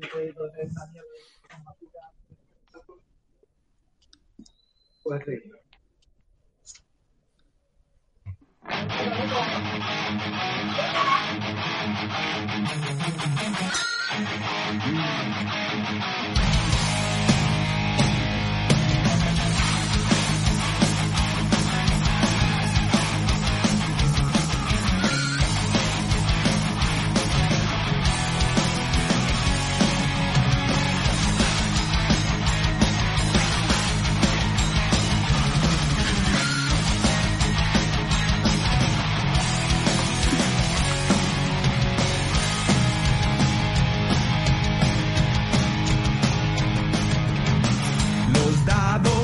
[0.00, 0.72] cbp.gov/careers.
[5.04, 5.20] Los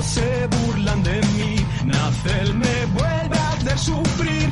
[0.09, 4.51] se burlan de mí, Nacel me vuelve a hacer sufrir,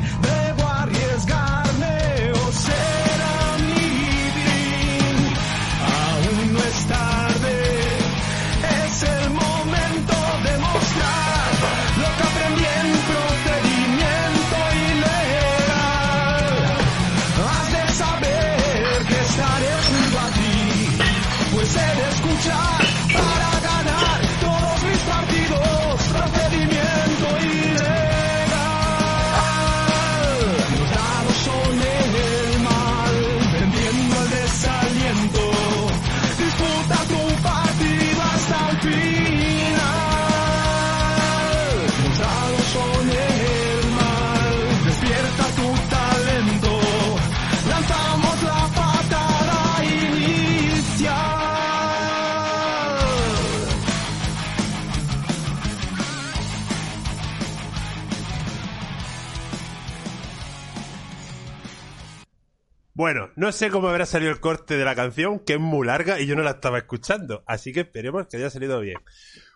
[62.97, 66.19] Bueno, no sé cómo habrá salido el corte de la canción, que es muy larga
[66.19, 68.97] y yo no la estaba escuchando, así que esperemos que haya salido bien.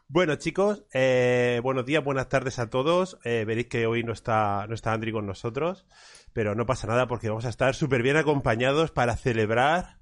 [0.09, 3.19] Bueno, chicos, eh, buenos días, buenas tardes a todos.
[3.25, 5.87] Eh, veréis que hoy no está, no está Andri con nosotros,
[6.35, 10.01] pero no pasa nada porque vamos a estar súper bien acompañados para celebrar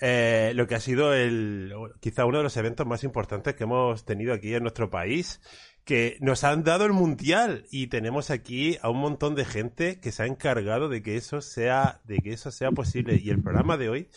[0.00, 4.04] eh, lo que ha sido el, quizá uno de los eventos más importantes que hemos
[4.04, 5.40] tenido aquí en nuestro país,
[5.84, 10.12] que nos han dado el mundial y tenemos aquí a un montón de gente que
[10.12, 13.20] se ha encargado de que eso sea, de que eso sea posible.
[13.22, 14.08] Y el programa de hoy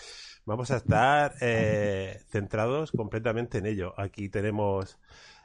[0.45, 3.93] vamos a estar eh, centrados completamente en ello.
[3.97, 4.99] Aquí tenemos,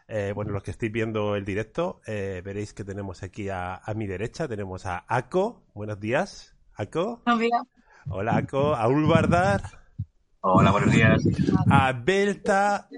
[0.09, 3.95] eh, bueno, los que estéis viendo el directo, eh, veréis que tenemos aquí a, a
[3.95, 5.63] mi derecha, tenemos a Ako.
[5.75, 7.23] Buenos días, Ako.
[8.09, 8.75] Hola, Ako.
[8.75, 9.63] A Ulbardar.
[10.41, 11.23] Hola, buenos días.
[11.71, 12.89] A Belta.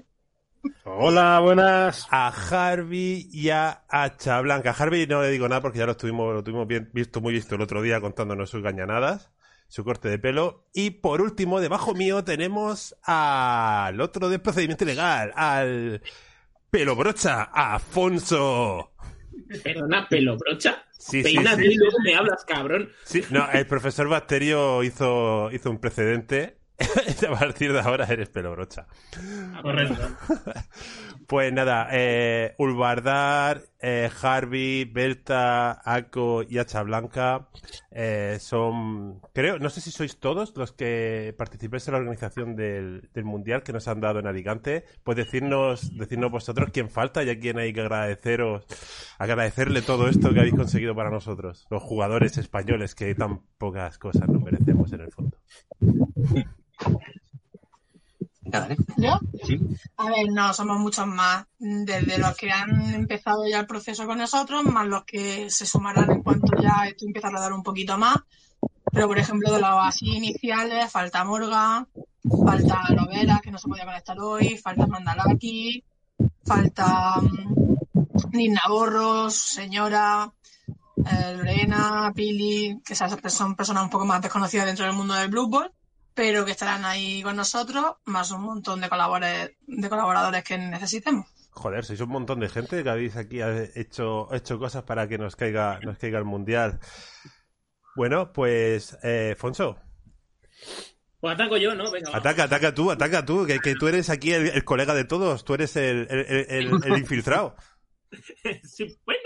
[0.85, 2.07] Hola, buenas.
[2.09, 4.71] A Harvey y a Hacha Blanca.
[4.71, 7.33] A Harvey no le digo nada porque ya lo estuvimos, lo tuvimos bien visto, muy
[7.33, 9.29] visto el otro día contándonos sus gañanadas,
[9.67, 10.69] su corte de pelo.
[10.73, 16.01] Y por último, debajo mío tenemos al otro del procedimiento legal, al
[16.69, 18.93] pelo brocha, a Afonso.
[19.63, 20.83] Perdona, pelo brocha.
[20.97, 21.73] Sí, sí, Peínate sí.
[21.73, 22.89] y luego me hablas, cabrón.
[23.03, 26.62] Sí, no, el profesor Bacterio hizo, hizo un precedente.
[27.27, 28.87] a partir de ahora eres pelo brocha.
[29.61, 29.95] Correcto.
[31.25, 37.47] Pues nada, eh, Ulbardar, eh, Harvey, Belta, Ako y Hacha Blanca
[37.91, 43.09] eh, son, creo, no sé si sois todos los que participáis en la organización del,
[43.13, 44.83] del Mundial que nos han dado en Alicante.
[45.03, 48.65] Pues decirnos, decirnos vosotros quién falta y a quién hay que agradeceros,
[49.17, 54.27] agradecerle todo esto que habéis conseguido para nosotros, los jugadores españoles que tan pocas cosas
[54.27, 55.37] nos merecemos en el fondo.
[58.97, 59.19] ¿Yo?
[59.97, 61.45] A ver, no, somos muchos más.
[61.57, 66.11] Desde los que han empezado ya el proceso con nosotros, más los que se sumarán
[66.11, 68.17] en cuanto ya esto empieza a rodar un poquito más.
[68.91, 71.87] Pero, por ejemplo, de los así iniciales, falta Morgan,
[72.45, 75.83] falta Lovera, que no se podía conectar hoy, falta Mandalaki,
[76.45, 80.31] falta mm, Nina Borros, Señora,
[80.97, 85.29] eh, Lorena, Pili, que esas son personas un poco más desconocidas dentro del mundo del
[85.29, 85.71] Blue Ball
[86.13, 91.25] pero que estarán ahí con nosotros, más un montón de colaboradores, de colaboradores que necesitemos.
[91.51, 93.39] Joder, sois un montón de gente que habéis aquí
[93.75, 96.79] hecho, hecho cosas para que nos caiga, nos caiga el mundial.
[97.95, 99.77] Bueno, pues, eh, Fonso.
[101.19, 101.89] Pues ataco yo, ¿no?
[101.91, 102.09] Venga.
[102.17, 105.45] Ataca, ataca tú, ataca tú, que, que tú eres aquí el, el colega de todos,
[105.45, 107.55] tú eres el, el- el- el- el infiltrado.
[108.63, 109.22] Sí, bueno.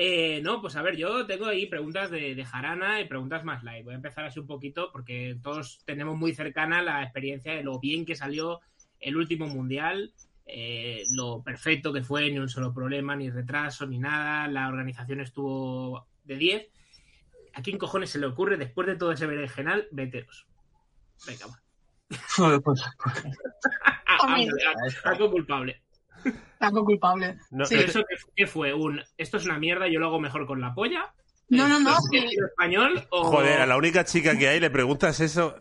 [0.00, 3.64] Eh, no, pues a ver, yo tengo ahí preguntas de, de Jarana y preguntas más
[3.64, 3.84] light.
[3.84, 7.80] Voy a empezar así un poquito porque todos tenemos muy cercana la experiencia de lo
[7.80, 8.60] bien que salió
[9.00, 10.14] el último mundial,
[10.46, 14.46] eh, lo perfecto que fue, ni un solo problema, ni retraso, ni nada.
[14.46, 16.68] La organización estuvo de 10.
[17.54, 20.46] ¿A quién cojones se le ocurre, después de todo ese berenjenal, veteros?
[21.26, 21.60] Venga, va.
[22.62, 22.84] Pues,
[23.84, 25.82] Ah, ah, algo culpable.
[26.60, 27.36] Algo culpable.
[27.50, 27.74] No, Sí.
[27.74, 28.72] no ¿Pero eso qué, qué fue?
[28.74, 31.12] Un, ¿Esto es una mierda, yo lo hago mejor con la polla?
[31.50, 32.26] No, no, no, ¿Es sí.
[32.50, 33.24] español o...?
[33.24, 35.56] Joder, a la única chica que hay le preguntas eso.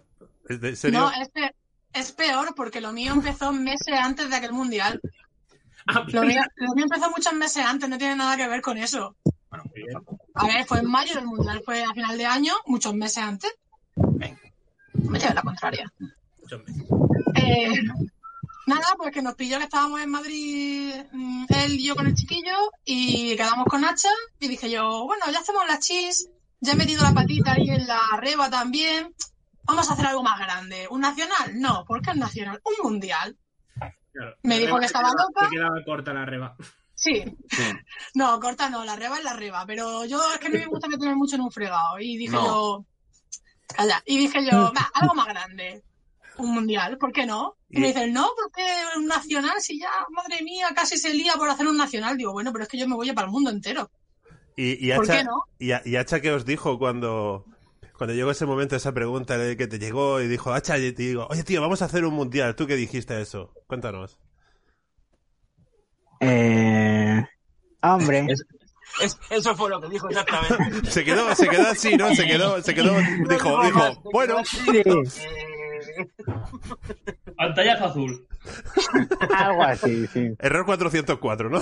[0.50, 1.00] ¿Es de- ¿En serio?
[1.00, 1.56] No, es, pe-
[1.94, 5.00] es peor porque lo mío empezó meses antes de aquel mundial.
[5.88, 8.78] Ah, Lo mío, lo mío empezó muchos meses antes, no tiene nada que ver con
[8.78, 9.16] eso.
[9.50, 9.64] bueno,
[10.36, 13.54] A ver, fue en mayo del mundial, fue a final de año, muchos meses antes.
[14.94, 15.94] Me lleva la contraria.
[16.42, 16.84] muchos meses.
[17.36, 17.82] Eh,
[18.68, 22.14] nada, pues que nos pilló que estábamos en Madrid, mm, él y yo con el
[22.16, 22.56] chiquillo,
[22.86, 24.10] y quedamos con Hacha,
[24.40, 26.30] y dije yo, bueno, ya hacemos la chis,
[26.60, 29.14] ya he metido la patita ahí en la reba también,
[29.64, 30.88] vamos a hacer algo más grande.
[30.90, 31.60] ¿Un nacional?
[31.60, 32.62] No, ¿por qué un nacional?
[32.64, 33.38] Un mundial.
[34.14, 34.36] Claro.
[34.44, 35.46] Me dijo que estaba quedaba- loca.
[35.50, 36.56] Se quedaba corta la reba.
[36.96, 37.64] Sí, sí.
[38.16, 40.88] no, corta no, la reba es la reba, pero yo es que mí me gusta
[40.88, 42.46] meterme mucho en un fregado, y dije No.
[42.46, 42.86] yo,
[43.76, 45.84] calla, y dije yo, va, algo más grande.
[46.40, 47.56] Un mundial, ¿por qué no?
[47.70, 48.64] Y me dicen, no, porque
[48.98, 52.16] un nacional, si ya, madre mía, casi se lía por hacer un nacional.
[52.18, 53.90] Digo, bueno, pero es que yo me voy a para el mundo entero.
[54.56, 55.44] ¿Y, y ¿Por Hacha, qué no?
[55.60, 57.46] y, y Hacha qué os dijo cuando,
[57.98, 61.04] cuando llegó ese momento, esa pregunta de que te llegó y dijo, Hacha, y te
[61.04, 62.56] digo, oye tío, vamos a hacer un mundial.
[62.56, 63.54] ¿Tú qué dijiste eso?
[63.68, 64.18] Cuéntanos.
[66.20, 67.24] Eh,
[67.84, 68.46] hombre, Es-
[69.02, 70.90] es- eso fue lo que dijo exactamente.
[70.92, 72.14] Se quedó, se quedó así, ¿no?
[72.16, 72.96] Se quedó, se quedó,
[73.30, 74.82] dijo, dijo, bueno, sí,
[77.38, 78.28] Pantallazo azul.
[79.36, 80.30] algo así, sí.
[80.40, 81.62] error 404, ¿no?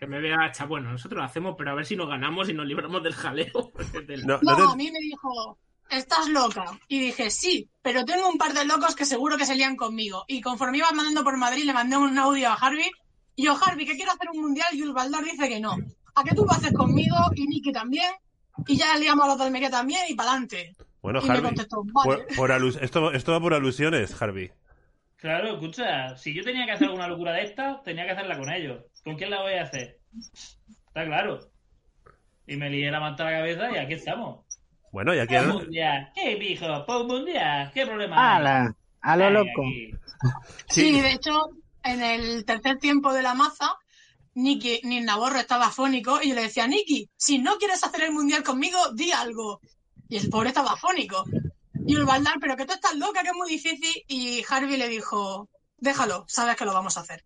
[0.00, 2.54] Que me vea hacha, bueno, nosotros lo hacemos, pero a ver si nos ganamos y
[2.54, 3.72] nos libramos del jaleo.
[4.06, 5.58] Del- No, No, no te- a mí me dijo,
[5.90, 6.64] estás loca.
[6.86, 10.24] Y dije, sí, pero tengo un par de locos que seguro que se lían conmigo.
[10.28, 12.90] Y conforme iba mandando por Madrid, le mandé un audio a Harvey.
[13.34, 14.68] Y yo, Harvey, que quiero hacer un mundial.
[14.72, 15.76] Y Baldar dice que no.
[16.14, 17.16] ¿A que tú lo haces conmigo?
[17.34, 18.12] Y Nicky también.
[18.68, 20.76] Y ya liamos a los de Almería también y para adelante.
[21.02, 22.24] Bueno, y Harvey, contestó, vale.
[22.24, 24.50] por, por alus- esto, esto va por alusiones, Harvey.
[25.16, 28.50] Claro, escucha, si yo tenía que hacer alguna locura de esta, tenía que hacerla con
[28.50, 28.84] ellos.
[29.04, 29.98] ¿Con quién la voy a hacer?
[30.86, 31.40] Está claro.
[32.46, 34.44] Y me lié la manta a la cabeza y aquí estamos.
[34.92, 35.40] Bueno, ya ¿Un que...
[35.40, 36.10] mundial?
[36.14, 36.86] ¿Qué, pijo?
[36.86, 37.70] ¿Por un mundial?
[37.74, 38.36] ¿Qué problema hay?
[38.38, 38.76] ¡Hala!
[39.00, 39.62] A lo Ay, loco.
[39.66, 39.90] aquí.
[40.68, 41.50] Sí, de hecho,
[41.84, 43.76] en el tercer tiempo de la maza,
[44.34, 48.12] Nicky, ni Navarro estaba afónico y yo le decía, Nicky, si no quieres hacer el
[48.12, 49.60] mundial conmigo, di algo.
[50.08, 51.24] Y el pobre estaba afónico.
[51.86, 54.04] Y el Baldar, pero que tú estás loca, que es muy difícil.
[54.08, 57.24] Y Harvey le dijo, déjalo, sabes que lo vamos a hacer.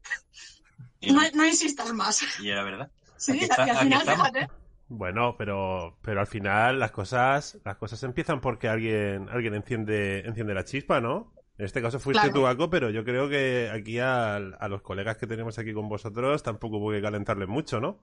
[1.02, 2.22] No, no insistas más.
[2.40, 2.90] y era verdad.
[3.16, 4.48] Sí, Aquí está- y al final, fíjate.
[4.88, 10.52] Bueno, pero, pero al final las cosas, las cosas empiezan porque alguien, alguien enciende, enciende
[10.54, 11.32] la chispa, ¿no?
[11.56, 12.34] En este caso fuiste Claro.
[12.34, 15.88] tú, Aco, pero yo creo que aquí al- a, los colegas que tenemos aquí con
[15.88, 18.00] vosotros tampoco hubo que calentarles mucho, ¿no?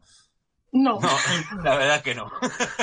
[0.71, 0.99] No.
[0.99, 1.09] No,
[1.63, 2.31] la verdad es que no.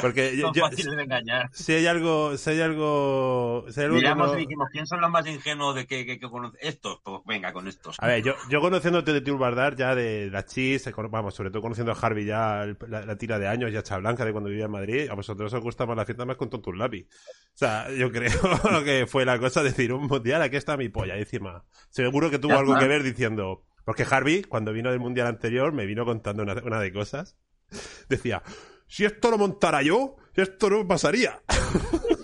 [0.01, 1.51] Porque yo, Son yo- fáciles de engañar.
[1.53, 4.87] si hay algo, si hay algo, si hay algo que Miramos no- y dijimos, ¿quién
[4.87, 6.59] son los más ingenuos de que, que, que conocen?
[6.63, 7.97] Estos, pues venga, con estos.
[8.01, 11.63] A ver, yo, yo conociéndote de Tour Bardar ya de la chis, vamos, sobre todo
[11.63, 14.51] conociendo a Harvey ya el- la, la tira de años y a Chablanca de cuando
[14.51, 17.07] vivía en Madrid, a vosotros os gusta más la fiesta más con Tontus Lápiz.
[17.55, 18.31] O sea, yo creo
[18.85, 21.65] que fue la cosa de decir un mundial, aquí está mi polla, encima.
[21.91, 25.73] Seguro que tuvo Ya algo que ver diciendo, porque Harvey, cuando vino del mundial anterior,
[25.73, 27.37] me vino contando una, una de cosas.
[28.09, 28.43] Decía,
[28.87, 31.41] si esto lo montara yo, esto no pasaría.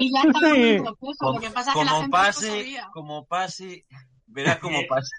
[0.00, 0.84] Y ya estaba en Sí.
[0.84, 3.86] Lo Como, que pasa es que la como gente pase, como pase,
[4.26, 5.10] verás cómo pase.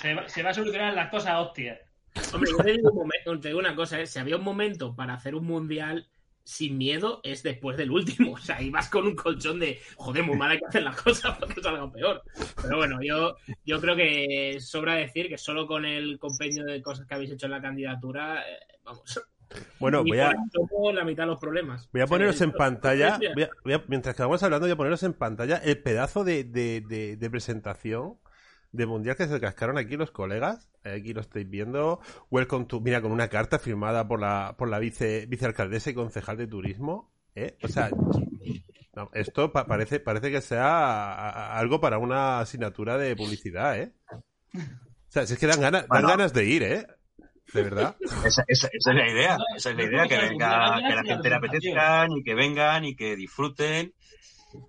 [0.00, 1.80] Se va, se va a solucionar las cosas hostias.
[2.32, 4.06] Hombre, yo te digo, un momento- te digo una cosa, ¿eh?
[4.06, 6.08] si había un momento para hacer un mundial
[6.48, 8.32] sin miedo, es después del último.
[8.36, 11.36] O sea, ibas con un colchón de, joder, muy mal hay que hacer las cosas
[11.36, 12.22] para que salga peor.
[12.62, 17.06] Pero bueno, yo, yo creo que sobra decir que solo con el compendio de cosas
[17.06, 19.20] que habéis hecho en la candidatura, eh, vamos,
[19.80, 20.32] Bueno, voy a,
[20.94, 21.88] la mitad de los problemas.
[21.92, 24.66] Voy a O sea, poneros en pantalla, voy a- voy a- mientras que vamos hablando,
[24.66, 28.18] voy a poneros en pantalla el pedazo de, de, de- de presentación
[28.72, 30.68] de mundial que se cascaron aquí los colegas.
[30.84, 32.00] Aquí lo estáis viendo.
[32.30, 36.36] Welcome to, mira, con una carta firmada por la, por la vice, vicealcaldesa y concejal
[36.36, 37.12] de turismo.
[37.34, 37.56] ¿eh?
[37.62, 37.90] O sea,
[38.94, 43.78] no, esto pa- parece, parece que sea a- a- algo para una asignatura de publicidad,
[43.78, 43.92] ¿eh?
[44.54, 44.58] O
[45.08, 46.86] sea, si es que dan ganas, dan ganas de ir, ¿eh?
[47.52, 47.96] de verdad.
[48.24, 51.28] Esa, esa- esa es la idea, esa es la idea, que venga, que la gente
[51.28, 53.92] le apetezca y que vengan y que disfruten.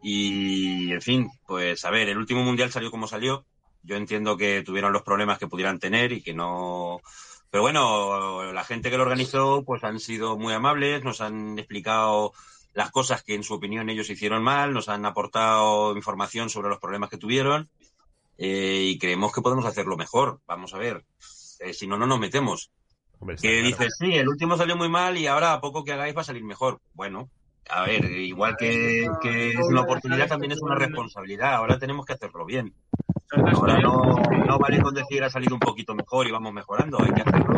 [0.04, 3.46] Y, en fin, pues a ver, el último mundial salió como salió.
[3.88, 7.01] Yo entiendo que tuvieron los problemas que pudieran tener y que no.
[7.50, 12.34] Pero bueno, la gente que lo organizó, pues han sido muy amables, nos han explicado
[12.74, 16.79] las cosas que en su opinión ellos hicieron mal, nos han aportado información sobre los
[16.79, 17.70] problemas que tuvieron
[18.38, 20.41] eh, y creemos que podemos hacerlo mejor.
[20.46, 21.03] Vamos a ver,
[21.60, 22.70] Eh, si no, no nos metemos.
[23.20, 23.65] Hombre, Que claro.
[23.67, 26.25] dices, sí, el último salió muy mal y ahora a poco que hagáis va a
[26.25, 26.79] salir mejor.
[26.94, 27.29] Bueno,
[27.70, 31.56] a ver, igual que, que es una oportunidad, también es una responsabilidad.
[31.56, 32.74] Ahora tenemos que hacerlo bien.
[33.32, 37.12] Ahora no, no vale con decir ha salido un poquito mejor y vamos mejorando, hay
[37.12, 37.58] que hacerlo.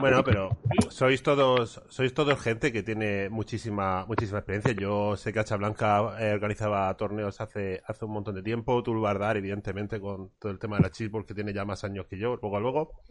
[0.00, 0.56] Bueno, pero
[0.88, 4.72] sois todos, sois todos gente que tiene muchísima, muchísima experiencia.
[4.72, 8.82] Yo sé que Hacha Blanca eh, organizaba torneos hace, hace un montón de tiempo.
[8.82, 12.06] Tú Bardar, evidentemente, con todo el tema de la chisbol que tiene ya más años
[12.06, 13.02] que yo, luego a luego.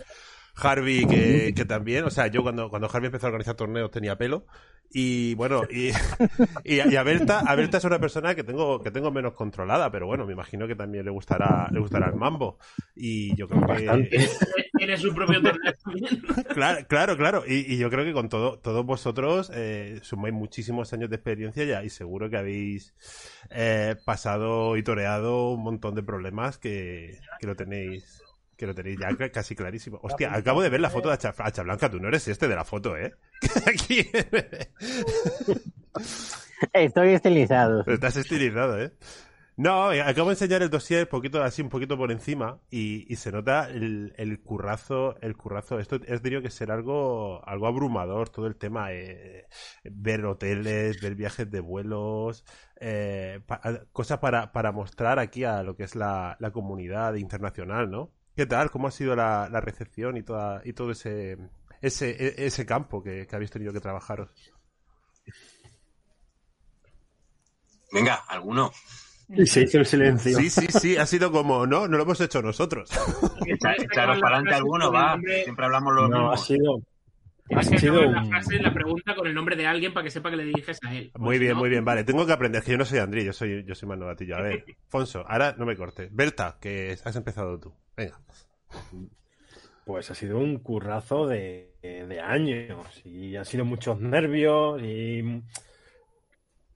[0.61, 4.17] Harvey, que, que también, o sea, yo cuando, cuando Harvey empezó a organizar torneos tenía
[4.17, 4.45] pelo.
[4.91, 5.89] Y bueno, y,
[6.63, 9.91] y, y a Berta, a Berta es una persona que tengo, que tengo menos controlada,
[9.91, 12.57] pero bueno, me imagino que también le gustará, le gustará el mambo.
[12.95, 14.39] Y yo creo que.
[14.77, 16.21] Tiene su propio torneo también.
[16.53, 17.43] Claro, claro, claro.
[17.47, 21.63] Y, y yo creo que con todo, todos vosotros eh, sumáis muchísimos años de experiencia
[21.65, 22.93] ya y seguro que habéis
[23.49, 28.23] eh, pasado y toreado un montón de problemas que, que lo tenéis
[28.59, 30.01] que lo tenéis ya casi clarísimo.
[30.03, 31.89] Hostia, acabo de ver la foto de Hacha, Hacha Blanca.
[31.89, 33.15] Tú no eres este de la foto, ¿eh?
[33.65, 33.99] Aquí.
[36.73, 37.83] Estoy estilizado.
[37.87, 38.91] Estás estilizado, ¿eh?
[39.55, 43.15] No, eh, acabo de enseñar el dossier poquito así, un poquito por encima y, y
[43.17, 45.79] se nota el, el currazo, el currazo.
[45.79, 49.47] Esto es diría que será algo, algo abrumador, todo el tema, eh,
[49.83, 52.45] ver hoteles, ver viajes de vuelos,
[52.79, 53.61] eh, pa-
[53.93, 58.11] cosas para, para mostrar aquí a lo que es la, la comunidad internacional, ¿no?
[58.39, 58.71] ¿Qué tal?
[58.71, 61.37] ¿Cómo ha sido la, la recepción y toda, y todo ese,
[61.81, 64.33] ese, e- ese campo que, que habéis tenido que trabajaros?
[67.91, 68.71] Venga, alguno.
[69.27, 70.37] Y se hizo el silencio.
[70.37, 72.89] Sí, sí, sí, ha sido como, no, no lo hemos hecho nosotros.
[73.45, 75.19] Echa- Echaros para adelante alguno, va.
[75.43, 76.81] Siempre hablamos los No, ha sido.
[77.55, 80.11] Ha Tienes que sido la frase, la pregunta con el nombre de alguien para que
[80.11, 81.11] sepa que le diriges a él.
[81.17, 82.03] Muy Si bien, no, muy bien, vale.
[82.03, 84.35] Tengo que aprender, que yo no soy Andrés, yo soy, yo soy más novatillo.
[84.37, 86.13] A ver, Fonso, ahora no me cortes.
[86.13, 87.73] Berta, que has empezado tú.
[87.97, 88.19] Venga.
[89.85, 95.19] Pues ha sido un currazo de, de años y han sido muchos nervios y,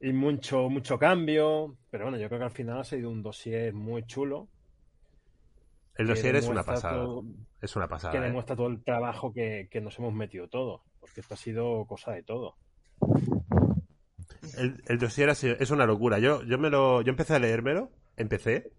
[0.02, 1.78] y mucho, mucho cambio.
[1.92, 4.48] Pero bueno, yo creo que al final ha sido un dossier muy chulo.
[5.96, 6.96] El dossier es una pasada.
[7.04, 7.24] todo-
[7.64, 8.12] Es una pasada.
[8.12, 8.22] que ¿eh?
[8.22, 10.82] demuestra todo el trabajo que, que nos hemos metido todos.
[11.00, 12.56] Porque esto ha sido cosa de todo.
[14.58, 16.20] El, el dossier ha sido- es una locura.
[16.20, 18.72] Yo, yo me lo, yo empecé a leérmelo, empecé,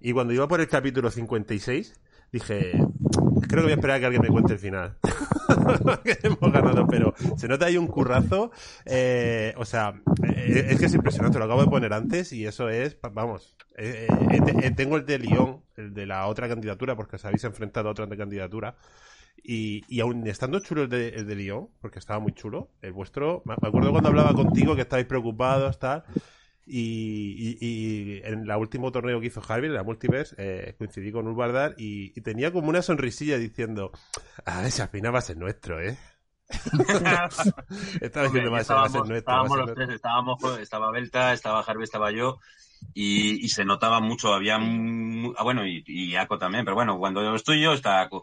[0.00, 2.00] y cuando iba por el capítulo 56,
[2.32, 2.72] dije,
[3.40, 4.96] creo que voy a esperar a que alguien me cuente el final.
[6.04, 8.50] que hemos ganado, pero se nota ahí un currazo.
[8.84, 12.68] eh, o sea, eh, es que es impresionante, lo acabo de poner antes y eso
[12.68, 17.16] es, vamos, eh, eh, eh, tengo el de Lyon, el de la otra candidatura, porque
[17.16, 18.76] os habéis enfrentado a otra candidatura.
[19.40, 22.92] Y, y aún estando chulo el de, el de Lyon, porque estaba muy chulo, el
[22.92, 26.04] vuestro, me acuerdo cuando hablaba contigo que estabais preocupados, tal,
[26.68, 31.12] y, y- y en el último torneo que hizo Harvey, en la Multiverse, eh, coincidí
[31.12, 33.90] con Urbardar y, y tenía como una sonrisilla diciendo,
[34.46, 35.96] ah, ese al final va a ser nuestro, ¿eh?
[38.00, 39.14] Estaba diciendo, va a ser, va a ser nuestro.
[39.14, 39.84] a estábamos los nuestro".
[39.86, 42.38] tres, estábamos, estaba Belta, estaba Harvey, estaba yo,
[42.94, 47.34] y, y se notaba mucho, había, ah, bueno, y, y Aco también, pero bueno, cuando
[47.34, 48.22] estoy yo está Aco.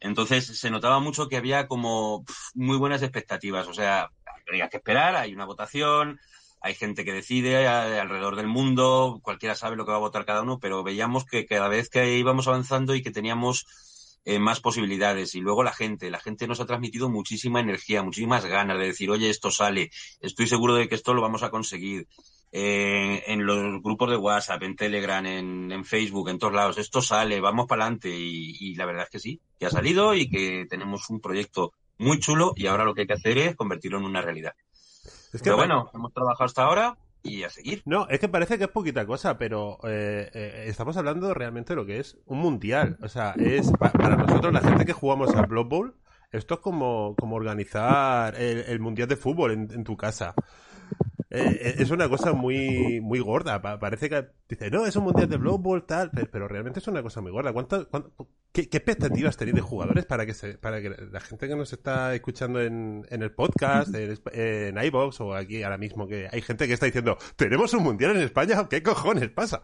[0.00, 4.10] Entonces se notaba mucho que había como muy buenas expectativas, o sea,
[4.48, 6.18] había que esperar, hay una votación,
[6.60, 10.24] hay gente que decide a- alrededor del mundo, cualquiera sabe lo que va a votar
[10.26, 13.66] cada uno, pero veíamos que cada vez que íbamos avanzando y que teníamos
[14.26, 15.34] eh, más posibilidades.
[15.34, 19.10] Y luego la gente, la gente nos ha transmitido muchísima energía, muchísimas ganas de decir,
[19.10, 19.90] oye, esto sale,
[20.20, 22.06] estoy seguro de que esto lo vamos a conseguir.
[22.52, 27.00] Eh, en los grupos de WhatsApp, en Telegram, en, en Facebook, en todos lados, esto
[27.00, 28.10] sale, vamos para adelante.
[28.10, 31.72] Y, y la verdad es que sí, que ha salido y que tenemos un proyecto
[31.96, 34.52] muy chulo y ahora lo que hay que hacer es convertirlo en una realidad.
[35.32, 37.82] Es que Pero bueno, hemos trabajado hasta ahora y a seguir.
[37.84, 41.76] No, es que parece que es poquita cosa, pero eh, eh, estamos hablando realmente de
[41.76, 42.96] lo que es un mundial.
[43.02, 45.94] O sea, es pa- para nosotros, la gente que jugamos a Blood Bowl,
[46.32, 50.34] esto es como, como organizar el, el mundial de fútbol en, en tu casa.
[51.32, 53.62] Eh, es una cosa muy muy gorda.
[53.62, 56.88] Pa- parece que dice, no, es un mundial de Blood tal, pe- pero, realmente es
[56.88, 57.52] una cosa muy gorda.
[57.52, 61.54] ¿Cuánto, cuánto- qué, expectativas tenéis de jugadores para que se, para que la gente que
[61.54, 66.28] nos está escuchando en, en el podcast, en, en iVoox o aquí ahora mismo que
[66.32, 69.62] hay gente que está diciendo, tenemos un mundial en España, ¿qué cojones pasa?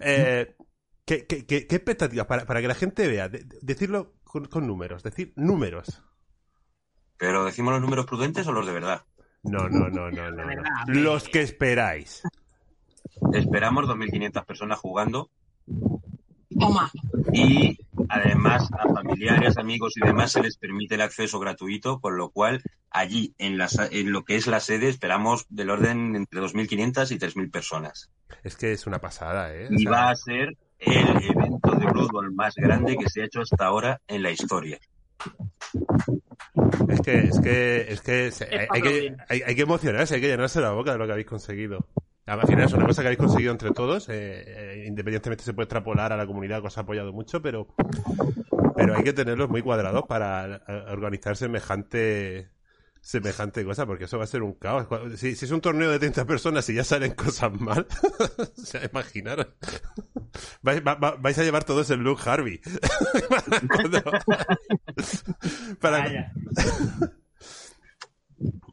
[0.00, 0.56] Eh,
[1.04, 2.26] ¿Qué, qué, qué- expectativas?
[2.26, 6.02] Para, para que la gente vea, de- de- decirlo con, con números, decir números.
[7.18, 9.02] Pero decimos los números prudentes o los de verdad.
[9.42, 10.44] No, no, no, no, no.
[10.86, 12.22] Los que esperáis.
[13.32, 15.30] Esperamos 2.500 personas jugando
[16.70, 16.92] más.
[17.32, 22.30] y además a familiares, amigos y demás se les permite el acceso gratuito, con lo
[22.30, 27.10] cual allí en, la, en lo que es la sede esperamos del orden entre 2.500
[27.12, 28.10] y 3.000 personas.
[28.44, 29.68] Es que es una pasada, ¿eh?
[29.68, 33.22] O Y sea, va a ser el evento de Blood Bowl más grande que se
[33.22, 34.78] ha hecho hasta ahora en la historia.
[36.88, 38.30] Es que, es que, es que
[38.70, 41.26] hay, que hay, hay que emocionarse, hay que llenarse la boca de lo que habéis
[41.26, 41.86] conseguido.
[42.26, 45.64] Al final es una cosa que habéis conseguido entre todos, eh, eh, independientemente se puede
[45.64, 47.66] extrapolar a la comunidad que os ha apoyado mucho, pero,
[48.76, 52.48] pero hay que tenerlos muy cuadrados para organizar semejante
[53.04, 54.86] semejante cosa, porque eso va a ser un caos.
[55.18, 57.86] Si, si es un torneo de 30 personas y ya salen cosas mal,
[58.38, 59.48] o sea, imaginaros.
[60.62, 62.60] Vais, va- va- vais a llevar todos el look Harvey.
[63.68, 64.02] Cuando-
[65.80, 66.32] para, Vaya.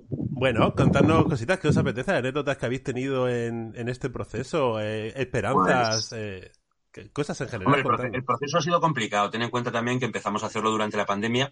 [0.07, 5.13] bueno, contadnos cositas que os apetece, anécdotas que habéis tenido en, en este proceso, eh,
[5.19, 6.51] esperanzas, eh,
[6.91, 7.67] que- cosas en general.
[7.67, 8.15] Hombre, el, proce- contadnos.
[8.15, 9.29] el proceso ha sido complicado.
[9.29, 11.51] Ten en cuenta también que empezamos a hacerlo durante la pandemia,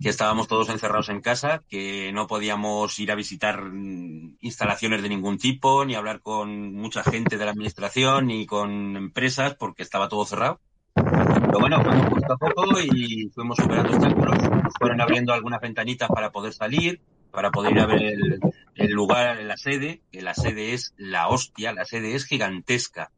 [0.00, 5.08] que estábamos todos encerrados en casa, que no podíamos ir a visitar mm, instalaciones de
[5.08, 10.08] ningún tipo, ni hablar con mucha gente de la administración, ni con empresas, porque estaba
[10.08, 10.60] todo cerrado.
[10.94, 14.38] Pero bueno, fuimos poco a poco y fuimos superando obstáculos.
[14.50, 18.40] Nos fueron abriendo algunas ventanitas para poder salir, para poder ir a ver el,
[18.74, 23.10] el lugar, la sede, que la sede es la hostia, la sede es gigantesca.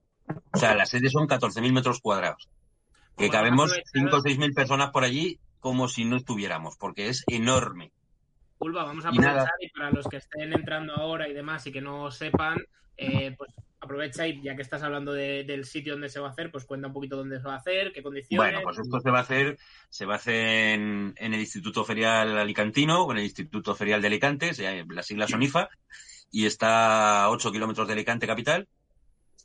[0.53, 2.49] O sea, la sede son 14.000 metros cuadrados.
[3.17, 7.23] Que cabemos aprovechar- 5 o 6.000 personas por allí como si no estuviéramos, porque es
[7.29, 7.93] enorme.
[8.59, 11.81] Pulva, vamos a aprovechar y para los que estén entrando ahora y demás y que
[11.81, 12.59] no sepan,
[12.97, 13.51] eh, pues
[13.83, 16.67] aprovecha y ya que estás hablando de- del sitio donde se va a hacer, pues
[16.67, 18.53] cuenta un poquito dónde se va a hacer, qué condiciones.
[18.53, 20.35] Bueno, pues esto se va a hacer, se va a hacer
[20.75, 24.53] en, en el Instituto Ferial Alicantino, o en el Instituto Ferial de Alicante,
[24.89, 25.71] las siglas son IFA,
[26.31, 28.69] y está a 8 kilómetros de Alicante capital,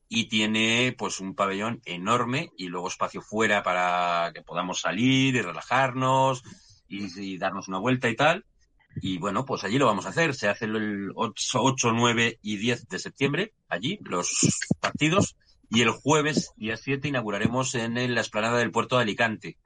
[0.08, 5.41] y tiene pues un pabellón enorme y luego espacio fuera para que podamos salir y
[5.41, 6.44] relajarnos
[6.88, 8.46] y, darnos una vuelta y tal.
[9.02, 10.36] Y bueno, pues allí lo vamos a hacer.
[10.36, 14.30] Se hace el 8, 8, 9 y 10 de septiembre, allí, los
[14.80, 15.36] partidos.
[15.70, 19.58] Y el jueves, día 7, inauguraremos en la explanada del puerto de Alicante,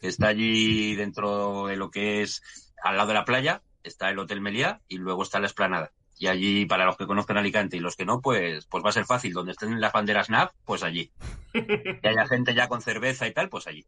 [0.00, 2.42] que está allí dentro de lo que es
[2.82, 5.92] al lado de la playa, está el Hotel Meliá y luego está la explanada.
[6.18, 8.92] Y allí, para los que conozcan Alicante y los que no, pues, pues va a
[8.92, 9.32] ser fácil.
[9.32, 11.10] Donde estén las banderas NAV, pues allí.
[11.52, 13.84] Que haya gente ya con cerveza y tal, pues allí.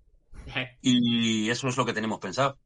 [0.81, 2.59] Y eso es lo que tenemos pensado.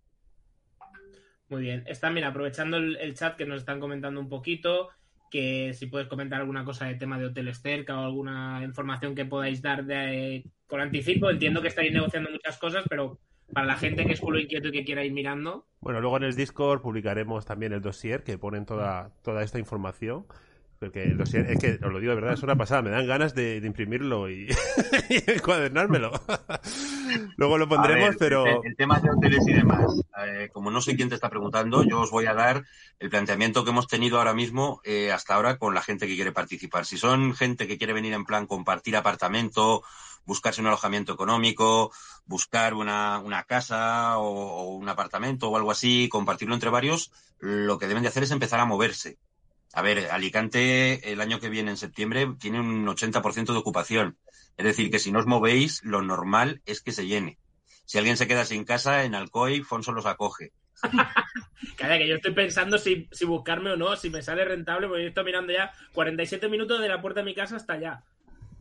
[1.49, 1.85] Muy bien.
[1.87, 4.91] Están, mira, aprovechando el, el chat que nos están comentando un poquito,
[5.31, 9.25] que si puedes comentar alguna cosa de tema de hoteles cerca o alguna información que
[9.25, 11.31] podáis dar de, con anticipo.
[11.31, 13.19] Entiendo que estáis negociando muchas cosas, pero
[13.53, 16.25] para la gente que es culo inquieto y que quiera ir mirando, Bueno, luego en
[16.25, 20.27] el Discord publicaremos también el dossier que ponen toda, toda esta información.
[20.79, 23.07] Porque el dossier, es que os lo digo de verdad, es una pasada, me dan
[23.07, 24.49] ganas de, de imprimirlo y,
[25.09, 26.11] y encuadernármelo.
[27.37, 28.47] luego lo pondremos, ver, pero...
[28.47, 31.85] El, el tema de hoteles y demás, eh, como no sé quién te está preguntando,
[31.85, 32.65] yo os voy a dar
[32.99, 36.33] el planteamiento que hemos tenido ahora mismo, eh, hasta ahora, con la gente que quiere
[36.33, 36.87] participar.
[36.87, 39.83] Si son gente que quiere venir en plan compartir apartamento,
[40.25, 41.93] buscarse un alojamiento económico,
[42.27, 47.79] buscar una, una casa o, o un apartamento o algo así, compartirlo entre varios, lo
[47.79, 49.19] que deben de hacer es empezar a moverse.
[49.73, 54.19] A ver, Alicante el año que viene, en septiembre, tiene un 80% de ocupación.
[54.57, 57.39] Es decir, que si no os movéis, lo normal es que se llene.
[57.85, 60.53] Si alguien se queda sin casa, en Alcoy, Fonso los acoge.
[61.77, 65.03] Calla, que yo estoy pensando si, si buscarme o no, si me sale rentable, porque
[65.03, 68.03] yo estoy mirando ya 47 minutos de la puerta de mi casa hasta allá.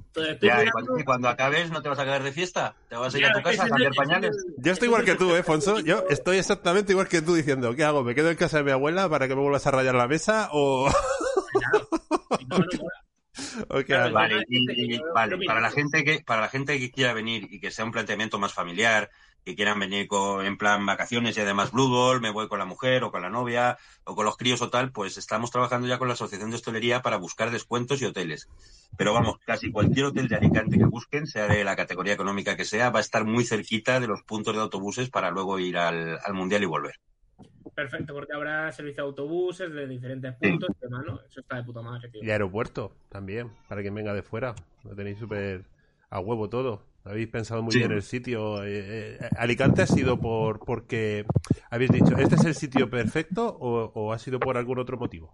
[0.08, 2.32] Entonces, estoy Ya, y mirando- cuando, y cuando acabes, ¿no te vas a quedar de
[2.32, 2.76] fiesta?
[2.90, 4.46] ¿Te vas a ir a tu casa a cambiar pañales?
[4.58, 5.80] Yo estoy igual que tú, ¿eh, Fonso?
[5.80, 8.04] Yo estoy exactamente igual que tú diciendo, ¿qué hago?
[8.04, 10.50] ¿Me quedo en casa de mi abuela para que me vuelvas a rayar la mesa
[10.52, 10.90] o,
[12.48, 13.01] No, no, mola.
[14.14, 17.60] Vale, y, y- vale, para la gente que, para la gente que quiera venir y
[17.60, 19.10] que sea un planteamiento más familiar,
[19.44, 22.66] que quieran venir con, en plan vacaciones y además Blue Ball, me voy con la
[22.66, 25.98] mujer o con la novia o con los críos o tal, pues estamos trabajando ya
[25.98, 28.50] con la Asociación de Hostelería para buscar descuentos y hoteles.
[28.96, 32.66] Pero vamos, casi cualquier hotel de Alicante que busquen, sea de la categoría económica que
[32.66, 36.20] sea, va a estar muy cerquita de los puntos de autobuses para luego ir al,
[36.24, 36.96] al Mundial y volver.
[37.76, 41.20] Perfecto, porque habrá servicio de autobuses de diferentes puntos y demás, ¿no?
[41.22, 42.22] Eso está de puta madre, tío.
[42.24, 44.54] Y aeropuerto también, para quien venga de fuera.
[44.84, 45.64] Lo tenéis súper
[46.10, 46.84] a huevo todo.
[47.04, 47.80] Habéis pensado muy Sí.
[47.80, 48.64] bien el sitio.
[48.64, 51.26] Eh, eh, Alicante ha sido por porque
[51.70, 55.34] habéis dicho, ¿este es el sitio perfecto o, o ha sido por algún otro motivo?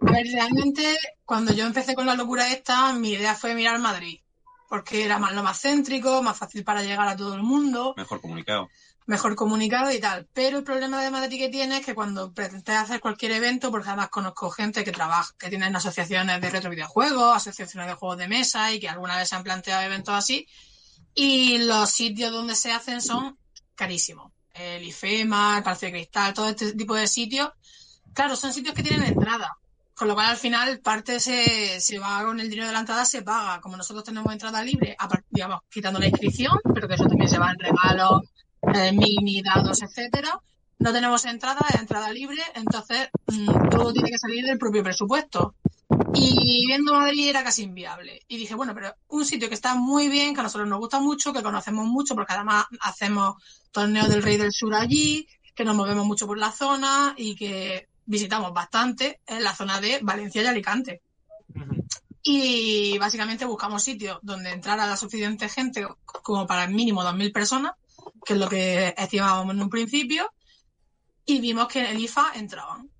[0.00, 4.20] A ver, realmente, cuando yo empecé con la locura esta, mi idea fue mirar Madrid.
[4.68, 8.20] porque era más lo más céntrico, más fácil para llegar a todo el mundo, Mejor
[8.20, 8.68] comunicado.
[9.08, 10.28] Mejor comunicado y tal.
[10.34, 13.88] Pero el problema de Madrid que tiene es que cuando pretendes hacer cualquier evento, porque
[13.88, 18.28] además conozco gente que trabaja, que tienen asociaciones de retro videojuegos, asociaciones de juegos de
[18.28, 20.46] mesa y que alguna vez se han planteado eventos así,
[21.14, 23.38] y los sitios donde se hacen son
[23.74, 24.30] carísimos.
[24.52, 27.50] El IFEMA, el Palacio de Cristal, todo este tipo de sitios,
[28.12, 29.56] claro, son sitios que tienen entrada.
[29.94, 33.04] Con lo cual, al final, parte se, se va con el dinero de la entrada,
[33.04, 33.60] se paga.
[33.60, 37.38] Como nosotros tenemos entrada libre, apar- digamos, quitando la inscripción, pero que eso también se
[37.38, 38.22] va en regalos,
[38.74, 40.40] eh, mini, dados, etcétera.
[40.80, 45.54] No tenemos entrada, es entrada libre, entonces mm, todo tiene que salir del propio presupuesto.
[46.14, 48.22] Y viendo Madrid era casi inviable.
[48.28, 51.00] Y dije, bueno, pero un sitio que está muy bien, que a nosotros nos gusta
[51.00, 53.42] mucho, que conocemos mucho, porque además hacemos
[53.72, 57.88] torneos del Rey del Sur allí, que nos movemos mucho por la zona y que
[58.06, 61.02] visitamos bastante, es la zona de Valencia y Alicante.
[62.22, 67.72] Y básicamente buscamos sitios donde entrara la suficiente gente como para mínimo 2.000 personas,
[68.24, 70.30] que es lo que estimábamos en un principio,
[71.24, 72.90] y vimos que en el IFA entraban.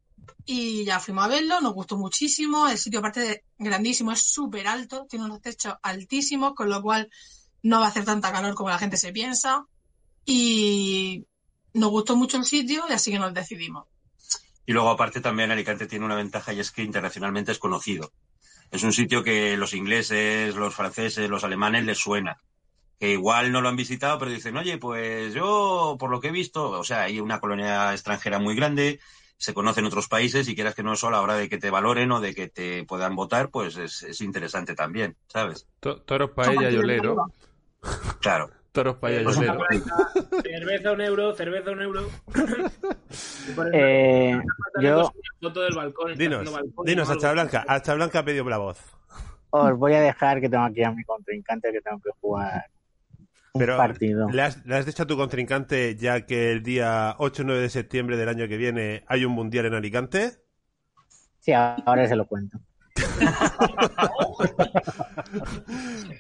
[0.44, 4.66] Y ya fuimos a verlo, nos gustó muchísimo, el sitio aparte de grandísimo, es súper
[4.66, 7.10] alto, tiene unos techos altísimos, con lo cual
[7.62, 9.66] no va a hacer tanta calor como la gente se piensa.
[10.24, 11.26] Y
[11.74, 13.86] nos gustó mucho el sitio y así que nos decidimos.
[14.66, 18.12] Y luego, aparte, también Alicante tiene una ventaja y es que internacionalmente es conocido.
[18.70, 22.36] Es un sitio que los ingleses, los franceses, los alemanes les suena.
[22.98, 26.32] Que igual no lo han visitado, pero dicen, oye, pues yo, por lo que he
[26.32, 28.98] visto, o sea, hay una colonia extranjera muy grande,
[29.37, 31.70] se conocen otros países y quieras que no solo a la hora de que te
[31.70, 35.68] valoren o de que te puedan votar, pues es, es interesante también, ¿sabes?
[35.78, 37.26] To- Toros paella y olero.
[38.20, 38.50] Claro.
[38.72, 39.61] Toros paella y Pues olero.
[40.42, 42.08] Cerveza un euro, cerveza un euro.
[43.72, 44.40] Eh,
[44.80, 46.14] yo foto del balcón.
[46.16, 47.08] Dinos, balcón dinos.
[47.11, 47.64] Hacha Blanca.
[47.68, 48.80] Hacha Blanca ha pedido la voz.
[49.50, 52.66] os voy a dejar que tengo aquí a mi contrincante que tengo que jugar
[53.54, 54.28] Pero partido.
[54.30, 57.61] ¿le has, le has dicho a tu contrincante ya que el día 8 o 9
[57.62, 60.32] de septiembre del año que viene hay un mundial en Alicante?
[61.40, 62.58] Sí, ahora se lo cuento.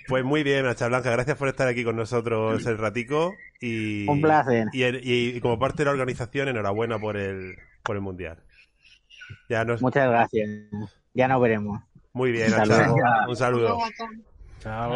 [0.08, 3.34] Pues muy bien, Hacha Blanca, gracias por estar aquí con nosotros el ratico.
[3.60, 4.68] Y, Un placer.
[4.72, 8.38] Y, el- y- y como parte de la organización, enhorabuena por el, por el mundial.
[9.48, 9.82] Ya nos...
[9.82, 10.48] Muchas gracias.
[11.14, 11.82] Ya nos veremos.
[12.12, 12.96] Muy bien, luego.
[13.28, 13.78] Un saludo.
[14.60, 14.92] Chao.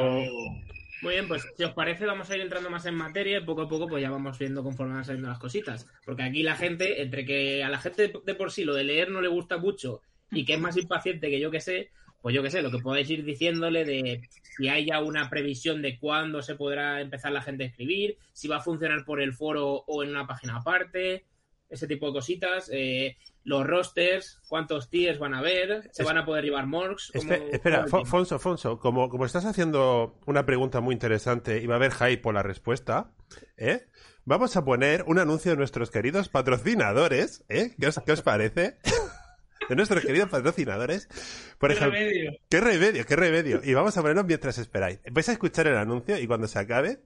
[1.03, 3.63] Muy bien, pues si os parece vamos a ir entrando más en materia y poco
[3.63, 5.89] a poco pues ya vamos viendo conforme van saliendo las cositas.
[6.05, 9.11] Porque aquí la gente, entre que a la gente de por sí lo de leer
[9.11, 12.43] no le gusta mucho y que es más impaciente que yo que sé, pues yo
[12.43, 14.23] que sé, lo que podéis ir diciéndole de
[14.57, 18.47] si hay ya una previsión de cuándo se podrá empezar la gente a escribir, si
[18.47, 21.25] va a funcionar por el foro o en una página aparte,
[21.69, 22.71] ese tipo de cositas.
[22.73, 27.11] eh, los rosters, cuántos tiers van a haber, se Es- van a poder llevar morgs.
[27.15, 31.75] ¿Cómo- Espe- espera, Fonso, Fonso, como, como estás haciendo una pregunta muy interesante y va
[31.75, 33.11] a haber hype por la respuesta,
[33.57, 33.87] ¿eh?
[34.25, 37.73] Vamos a poner un anuncio de nuestros queridos patrocinadores, ¿eh?
[37.79, 38.77] ¿Qué os, qué os parece?
[39.69, 41.07] De nuestros queridos patrocinadores.
[41.59, 42.33] Por ¿Qué ejemplo, remedio?
[42.51, 43.61] qué remedio, qué remedio.
[43.65, 44.99] Y vamos a ponerlo mientras esperáis.
[45.11, 46.99] Vais a escuchar el anuncio y cuando se acabe,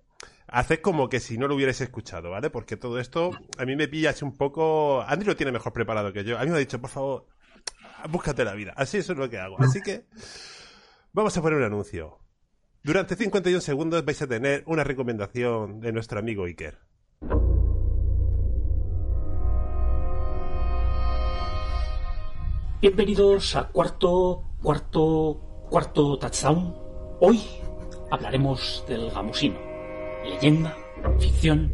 [0.48, 2.50] haced como que si no lo hubierais escuchado, ¿vale?
[2.50, 5.02] Porque todo esto a mí me pilla así un poco.
[5.02, 6.38] Andy lo tiene mejor preparado que yo.
[6.38, 7.26] A mí me ha dicho, por favor,
[8.08, 8.72] búscate la vida.
[8.76, 9.56] Así eso es lo que hago.
[9.60, 10.06] Así que
[11.12, 12.18] vamos a poner un anuncio.
[12.82, 16.78] Durante 51 segundos vais a tener una recomendación de nuestro amigo Iker.
[22.80, 26.76] Bienvenidos a cuarto, cuarto, cuarto touchdown.
[27.18, 27.42] Hoy
[28.10, 29.75] hablaremos del gamusino.
[30.28, 30.76] Leyenda,
[31.20, 31.72] ficción.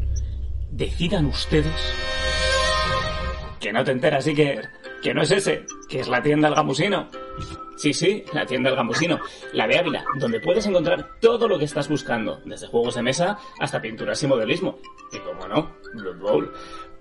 [0.70, 1.94] Decidan ustedes.
[3.60, 4.68] Que no te enteras, Iker.
[5.02, 7.08] Que no es ese, que es la tienda del gamusino.
[7.76, 9.18] Sí, sí, la tienda del gamusino.
[9.52, 13.38] La de Ávila, donde puedes encontrar todo lo que estás buscando, desde juegos de mesa
[13.58, 14.78] hasta pinturas y modelismo.
[15.12, 16.52] Y como no, Blood Bowl.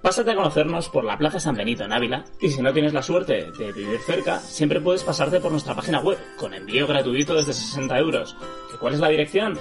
[0.02, 3.04] Pásate a conocernos por la Plaza San Benito en Ávila y si no tienes la
[3.04, 7.54] suerte de vivir cerca, siempre puedes pasarte por nuestra página web con envío gratuito desde
[7.54, 8.36] 60 euros.
[8.74, 9.60] ¿Y cuál es la dirección?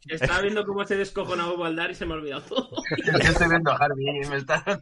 [0.09, 2.69] Estaba viendo cómo se descojonaba Baldar y se me ha olvidado todo.
[3.05, 4.81] Yo estoy viendo a Harvey y me está dando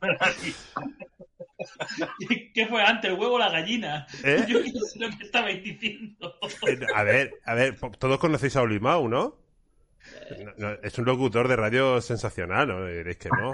[2.53, 4.05] ¿Qué fue antes, el huevo o la gallina?
[4.23, 4.45] ¿Eh?
[4.47, 6.35] Yo no sé lo que estabais diciendo.
[6.67, 9.35] Eh, A ver, a ver, todos conocéis a Olimau, ¿no?
[10.39, 12.85] No, no, es un locutor de radio sensacional, ¿no?
[12.85, 13.53] Diréis que no.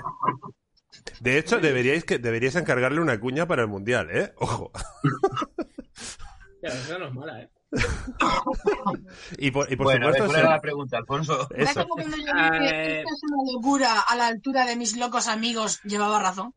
[1.20, 4.34] De hecho, deberíais, que, deberíais encargarle una cuña para el Mundial, ¿eh?
[4.38, 4.72] Ojo.
[6.62, 7.50] Eso no es mala, ¿eh?
[9.38, 10.28] Y por, y por bueno, supuesto...
[10.28, 11.48] ¿cuál era la pregunta, Alfonso?
[11.52, 11.82] ¿Era Eso.
[11.82, 15.82] como cuando yo dije, esta es una locura a la altura de mis locos amigos?
[15.84, 16.54] Llevaba razón.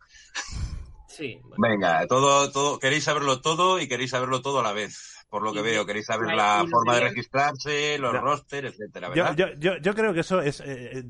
[1.09, 1.41] Sí.
[1.43, 1.57] bueno.
[1.59, 5.16] Venga, todo, todo, queréis saberlo todo y queréis saberlo todo a la vez.
[5.37, 8.23] Por lo que veo, queréis saber la forma de registrarse, los No.
[8.23, 9.37] rosters, etcétera, Yo, ¿verdad?
[9.37, 10.61] yo, yo, yo creo que eso es.
[10.61, 10.65] eh,
[11.01, 11.05] eh,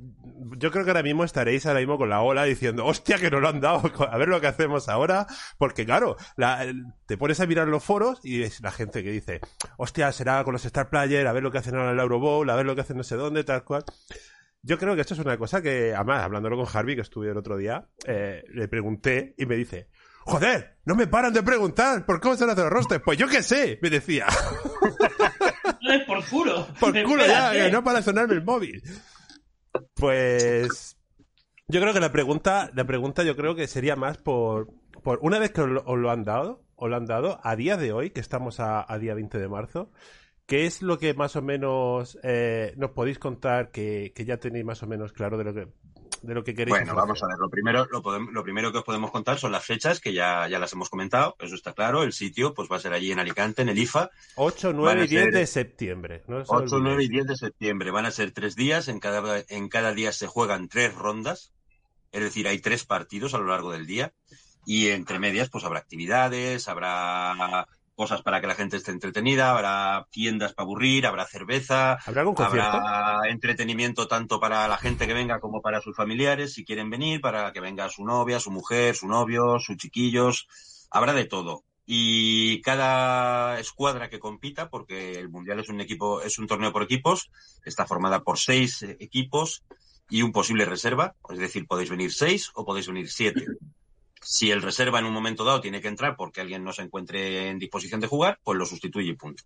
[0.59, 3.41] yo creo que ahora mismo estaréis ahora mismo con la ola diciendo, hostia, que nos
[3.41, 5.29] lo han dado, a ver lo que hacemos ahora.
[5.59, 9.13] Porque, claro, la- el- te pones a mirar los foros y es la gente que
[9.13, 9.41] dice,
[9.77, 12.19] hostia, será con los Star Player, a ver lo que hacen ahora en el Euro
[12.19, 13.85] Bowl, a ver lo que hacen no sé dónde, tal cual.
[14.63, 17.37] Yo creo que esto es una cosa que, además, hablándolo con Harvey, que estuve el
[17.37, 19.89] otro día, eh, le pregunté y me dice,
[20.27, 23.03] joder, no me paran de preguntar por cómo se hacen los rosters.
[23.05, 24.27] Pues yo qué sé, me decía.
[25.81, 26.67] No es por culo.
[26.81, 28.83] Por culo ya, que no para sonarme el móvil.
[29.95, 30.97] Pues
[31.69, 34.69] yo creo que la pregunta, la pregunta yo creo que sería más por,
[35.03, 37.55] por una vez que os lo, os lo han dado, os lo han dado, a
[37.57, 39.91] día de hoy, que estamos a, a día 20 de marzo,
[40.47, 44.65] ¿qué es lo que más o menos eh, nos podéis contar que, que ya tenéis
[44.65, 45.69] más o menos claro de lo que
[46.27, 47.37] de lo que queréis Bueno, vamos a ver.
[47.39, 50.73] Lo primero, lo, primero que os podemos contar son las fechas, que ya, ya las
[50.73, 52.03] hemos comentado, eso está claro.
[52.03, 54.11] El sitio pues va a ser allí en Alicante, en el IFA.
[54.37, 56.23] 8, van 9 a y 10 ser de septiembre.
[56.27, 57.11] No os 8, 9 y olvidéis.
[57.11, 57.91] 10 de septiembre.
[57.91, 58.89] Van a ser tres días.
[58.89, 61.53] En cada, en cada día se juegan tres rondas.
[62.13, 64.13] Es decir, hay tres partidos a lo largo del día.
[64.65, 70.07] Y entre medias, pues habrá actividades, habrá cosas para que la gente esté entretenida, habrá
[70.11, 75.41] tiendas para aburrir, habrá cerveza, ¿Habrá algún habrá entretenimiento tanto para la gente que venga
[75.41, 79.09] como para sus familiares, si quieren venir, para que venga su novia, su mujer, su
[79.09, 80.47] novio, sus chiquillos.
[80.91, 81.65] Habrá de todo.
[81.87, 86.83] Y cada escuadra que compita, porque el mundial es un equipo, es un torneo por
[86.83, 87.31] equipos,
[87.65, 89.65] está formada por seis eh, equipos
[90.11, 91.15] y un posible reserva.
[91.31, 93.47] Es decir, podéis venir seis o podéis venir siete.
[94.29, 97.49] Si el reserva en un momento dado tiene que entrar porque alguien no se encuentre
[97.49, 99.45] en disposición de jugar, pues lo sustituye y punto.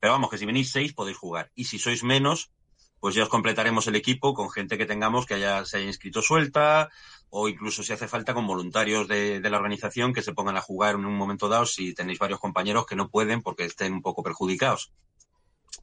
[0.00, 1.52] Pero vamos, que si venís seis podéis jugar.
[1.54, 2.50] Y si sois menos,
[2.98, 6.22] pues ya os completaremos el equipo con gente que tengamos que haya, se haya inscrito
[6.22, 6.90] suelta
[7.30, 10.60] o incluso si hace falta con voluntarios de, de la organización que se pongan a
[10.60, 14.02] jugar en un momento dado si tenéis varios compañeros que no pueden porque estén un
[14.02, 14.92] poco perjudicados.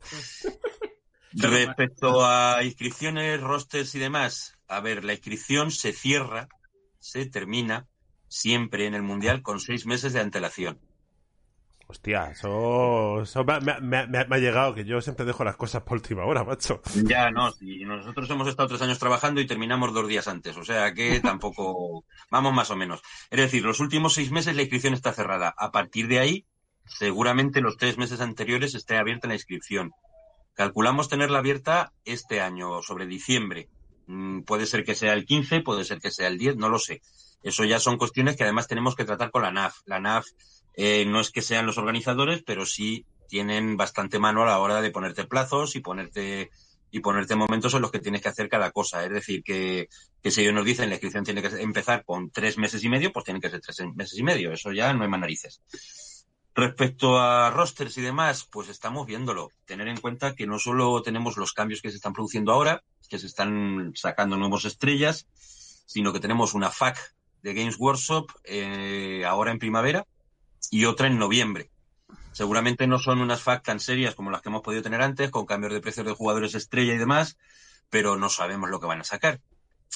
[1.31, 6.49] Respecto a inscripciones, rosters y demás, a ver, la inscripción se cierra,
[6.99, 7.87] se termina
[8.33, 10.79] siempre en el Mundial con seis meses de antelación.
[11.87, 15.43] Hostia, eso, eso me, me- me- me ha- me ha llegado, que yo siempre dejo
[15.43, 16.81] las cosas por última hora, macho.
[17.05, 20.63] Ya, no, si nosotros hemos estado tres años trabajando y terminamos dos días antes, o
[20.63, 23.01] sea que tampoco, vamos más o menos.
[23.29, 25.53] Es decir, los últimos seis meses la inscripción está cerrada.
[25.57, 26.45] A partir de ahí,
[26.85, 29.91] seguramente los tres meses anteriores esté abierta la inscripción.
[30.55, 33.67] Calculamos tenerla abierta este año, sobre diciembre.
[34.07, 36.79] Mm, Puede ser que sea el 15, puede ser que sea el 10, no lo
[36.79, 37.01] sé.
[37.43, 39.79] Eso ya son cuestiones que además tenemos que tratar con la NAF.
[39.85, 40.27] La NAF
[40.75, 44.81] eh, no es que sean los organizadores, pero sí tienen bastante mano a la hora
[44.81, 46.49] de ponerte plazos y ponerte
[46.91, 49.03] y ponerte momentos en los que tienes que hacer cada cosa.
[49.03, 49.89] Es decir, que,
[50.21, 53.11] que si ellos nos dicen la inscripción tiene que empezar con tres meses y medio,
[53.11, 54.53] pues tienen que ser tres meses y medio.
[54.53, 55.61] Eso ya no hay más narices.
[56.53, 59.49] Respecto a rosters y demás, pues estamos viéndolo.
[59.65, 63.17] Tener en cuenta que no solo tenemos los cambios que se están produciendo ahora, que
[63.17, 65.25] se están sacando nuevos estrellas,
[65.87, 70.07] sino que tenemos una FAC de Games Workshop eh, ahora en primavera
[70.71, 71.69] y otra en noviembre.
[72.31, 75.45] Seguramente no son unas FAC tan serias como las que hemos podido tener antes, con
[75.45, 77.37] cambios de precios de jugadores estrella y demás,
[77.89, 79.39] pero no sabemos lo que van a sacar.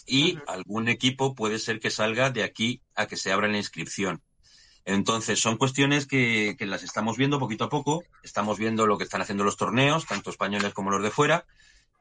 [0.05, 4.21] Y algún equipo puede ser que salga de aquí a que se abra la inscripción.
[4.85, 8.03] Entonces, son cuestiones que, que las estamos viendo poquito a poco.
[8.23, 11.45] Estamos viendo lo que están haciendo los torneos, tanto españoles como los de fuera.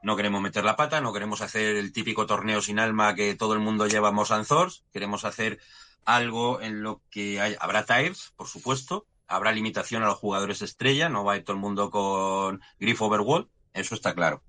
[0.07, 3.51] No queremos meter la pata, no queremos hacer el típico torneo sin alma que todo
[3.51, 4.85] el mundo lleva Anzors.
[4.93, 5.59] Queremos hacer
[6.05, 9.05] algo en lo que hay, habrá tires, por supuesto.
[9.27, 13.01] Habrá limitación a los jugadores estrella, no va a ir todo el mundo con Griff
[13.01, 14.43] Overwall, eso está claro.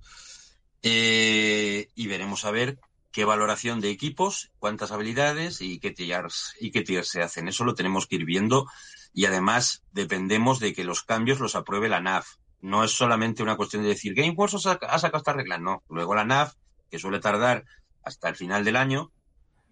[0.83, 2.79] Eh, y veremos a ver
[3.11, 7.49] qué valoración de equipos, cuántas habilidades y qué tiers, y qué tiers se hacen.
[7.49, 8.69] Eso lo tenemos que ir viendo
[9.13, 12.37] y además dependemos de que los cambios los apruebe la NAF.
[12.61, 15.83] No es solamente una cuestión de decir ha saca- ha sacado esta regla, no.
[15.89, 16.55] Luego la NAF,
[16.91, 17.65] que suele tardar
[18.03, 19.13] hasta el final del año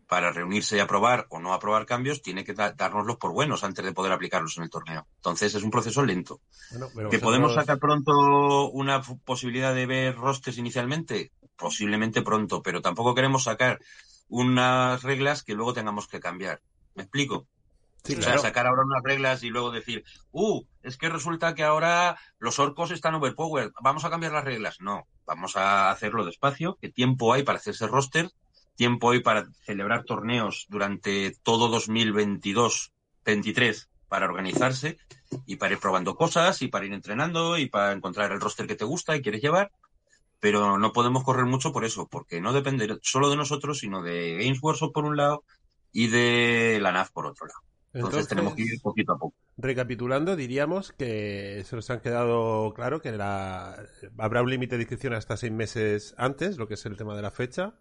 [0.07, 3.85] para reunirse y aprobar o no aprobar cambios, tiene que da- dárnoslos por buenos antes
[3.85, 5.07] de poder aplicarlos en el torneo.
[5.17, 6.41] Entonces es un proceso lento.
[6.71, 11.33] Bueno, pero ¿Que podemos sacar pronto una posibilidad de ver rosters inicialmente?
[11.57, 13.81] Posiblemente pronto, pero tampoco queremos sacar
[14.29, 16.61] unas reglas que luego tengamos que cambiar.
[16.95, 17.49] ¿Me explico?
[18.07, 18.39] Sí, o claro.
[18.39, 22.61] sea, sacar ahora unas reglas y luego decir, uh, es que resulta que ahora los
[22.61, 24.81] orcos están overpowered, vamos a cambiar las reglas.
[24.81, 28.31] No, vamos a hacerlo despacio, que tiempo hay para hacerse roster,
[28.77, 34.99] tiempo hay para celebrar torneos durante todo 2022-23 para organizarse
[35.47, 38.77] y para ir probando cosas y para ir entrenando y para encontrar el roster que
[38.77, 39.73] te gusta y quieres llevar.
[40.39, 44.37] Pero no podemos correr mucho por eso, porque no depende solo de nosotros, sino de
[44.37, 45.43] Games Workshop por un lado
[45.93, 47.66] y de la NAF por otro lado.
[47.97, 49.35] Entonces, tenemos que ir poquito a poco.
[49.57, 53.83] Recapitulando, diríamos que se nos han quedado claro que la...
[54.19, 57.23] habrá un límite de inscripción hasta seis meses antes, lo que es el tema de
[57.23, 57.75] la fecha.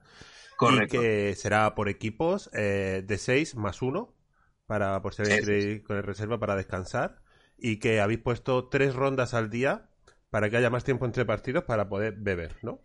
[0.57, 0.97] Correcto.
[0.97, 4.15] Y que será por equipos eh, de seis más uno,
[4.65, 7.21] para, por si con el reserva para descansar.
[7.57, 9.89] Y que habéis puesto tres rondas al día
[10.29, 12.79] para que haya más tiempo entre partidos para poder beber, ¿no?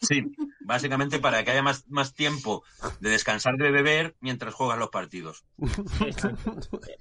[0.00, 0.24] Sí,
[0.60, 2.62] básicamente para que haya más, más tiempo
[3.00, 5.44] de descansar de beber mientras juegas los partidos.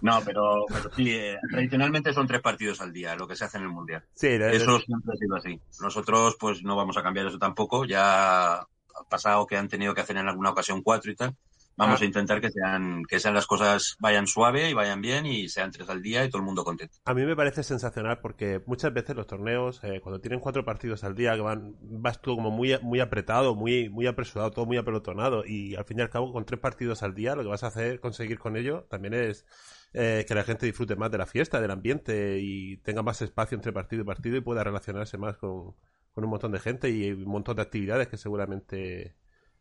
[0.00, 3.58] No, pero, pero sí, eh, tradicionalmente son tres partidos al día lo que se hace
[3.58, 4.04] en el Mundial.
[4.14, 5.60] Sí, Eso siempre ha sido así.
[5.80, 7.84] Nosotros pues no vamos a cambiar eso tampoco.
[7.84, 8.68] Ya ha
[9.08, 11.36] pasado que han tenido que hacer en alguna ocasión cuatro y tal.
[11.76, 12.04] Vamos Ah.
[12.04, 15.70] a intentar que sean, que sean las cosas vayan suave y vayan bien y sean
[15.70, 16.94] tres al día y todo el mundo contento.
[17.04, 21.02] A mí me parece sensacional porque muchas veces los torneos, eh, cuando tienen cuatro partidos
[21.04, 24.76] al día, que van, vas tú como muy, muy apretado, muy, muy apresurado, todo muy
[24.76, 27.64] apelotonado, y al fin y al cabo, con tres partidos al día, lo que vas
[27.64, 29.46] a hacer, conseguir con ello, también es
[29.94, 33.56] eh, que la gente disfrute más de la fiesta, del ambiente, y tenga más espacio
[33.56, 35.74] entre partido y partido y pueda relacionarse más con,
[36.12, 39.16] con un montón de gente y un montón de actividades que seguramente,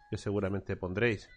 [0.10, 1.30] que seguramente pondréis.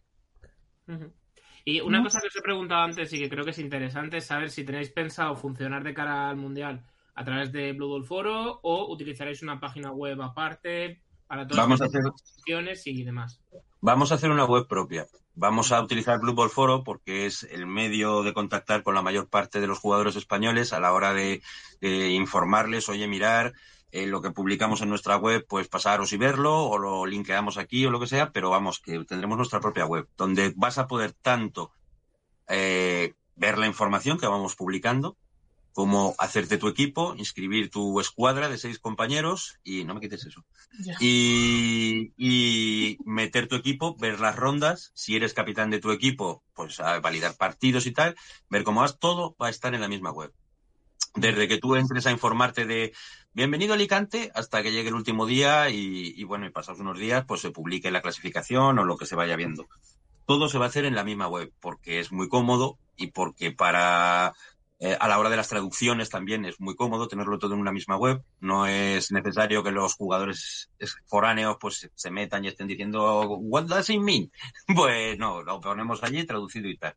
[1.65, 4.27] Y una cosa que os he preguntado antes y que creo que es interesante es
[4.27, 8.61] saber si tenéis pensado funcionar de cara al Mundial a través de Blue Ball Foro
[8.63, 13.41] o utilizaréis una página web aparte para todas Vamos a las hacer- opciones y demás.
[13.81, 15.07] Vamos a hacer una web propia.
[15.35, 19.29] Vamos a utilizar Blue Ball Foro porque es el medio de contactar con la mayor
[19.29, 21.43] parte de los jugadores españoles a la hora de,
[21.81, 23.53] de informarles, oye, mirar
[23.95, 27.87] eh, lo que publicamos en nuestra web, pues pasaros y verlo, o lo linkeamos aquí
[27.87, 31.13] o lo que sea, pero vamos, que tendremos nuestra propia web, donde vas a poder
[31.13, 31.71] tanto
[32.49, 35.17] eh, ver la información que vamos publicando,
[35.73, 40.45] como hacerte tu equipo, inscribir tu escuadra de seis compañeros y no me quites eso
[40.99, 46.81] y, y meter tu equipo, ver las rondas, si eres capitán de tu equipo, pues
[46.81, 48.17] a validar partidos y tal,
[48.51, 50.33] ver cómo vas, todo va a estar en la misma web.
[51.15, 52.93] Desde que tú entres a informarte de
[53.33, 57.25] bienvenido a Alicante hasta que llegue el último día y, bueno, y pasados unos días,
[57.27, 59.69] pues se publique la clasificación o lo que se vaya viendo.
[60.27, 63.53] Todo se va a hacer en la misma web porque es muy cómodo y porque
[63.53, 64.33] para
[64.81, 67.73] eh, a la hora de las traducciones también es muy cómodo tenerlo todo en una
[67.73, 68.23] misma web.
[68.41, 73.65] No es necesario que los jugadores es- foráneos pues se metan y estén diciendo What
[73.67, 74.33] does it mean?
[74.75, 76.97] Pues no, lo ponemos allí traducido y tal.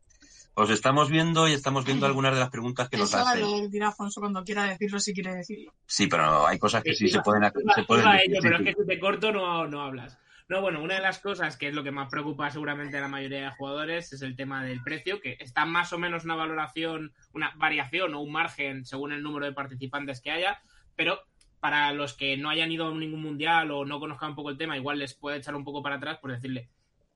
[0.60, 3.40] Os estamos viendo y estamos viendo algunas de las preguntas que nos Eso hacen.
[3.42, 5.72] lo dirá Afonso cuando quiera decirlo, si quiere decirlo.
[5.86, 8.74] Sí, pero hay cosas que sí se pueden, se pueden a ello, pero es que
[8.74, 10.18] si te corto no, no hablas.
[10.48, 13.08] No, bueno, una de las cosas que es lo que más preocupa seguramente a la
[13.08, 17.12] mayoría de jugadores es el tema del precio, que está más o menos una valoración,
[17.34, 20.60] una variación o un margen según el número de participantes que haya,
[20.96, 21.20] pero
[21.60, 24.58] para los que no hayan ido a ningún mundial o no conozcan un poco el
[24.58, 26.68] tema, igual les puede echar un poco para atrás por decirle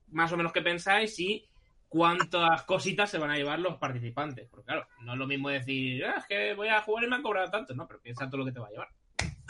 [0.09, 1.49] más o menos qué pensáis y
[1.93, 4.49] cuántas cositas se van a llevar los participantes.
[4.49, 7.17] Porque claro, no es lo mismo decir, "Ah, es que voy a jugar y me
[7.17, 8.89] han cobrado tanto, no, pero piensa todo lo que te va a llevar.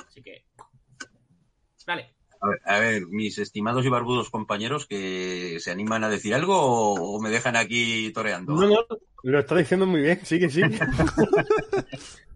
[0.07, 0.45] Así que.
[1.87, 2.15] Vale.
[2.41, 6.57] A ver, a ver, mis estimados y barbudos compañeros que se animan a decir algo
[6.57, 8.55] o, o me dejan aquí toreando.
[8.55, 8.85] No, no,
[9.23, 10.81] lo está diciendo muy bien, sigue, sigue.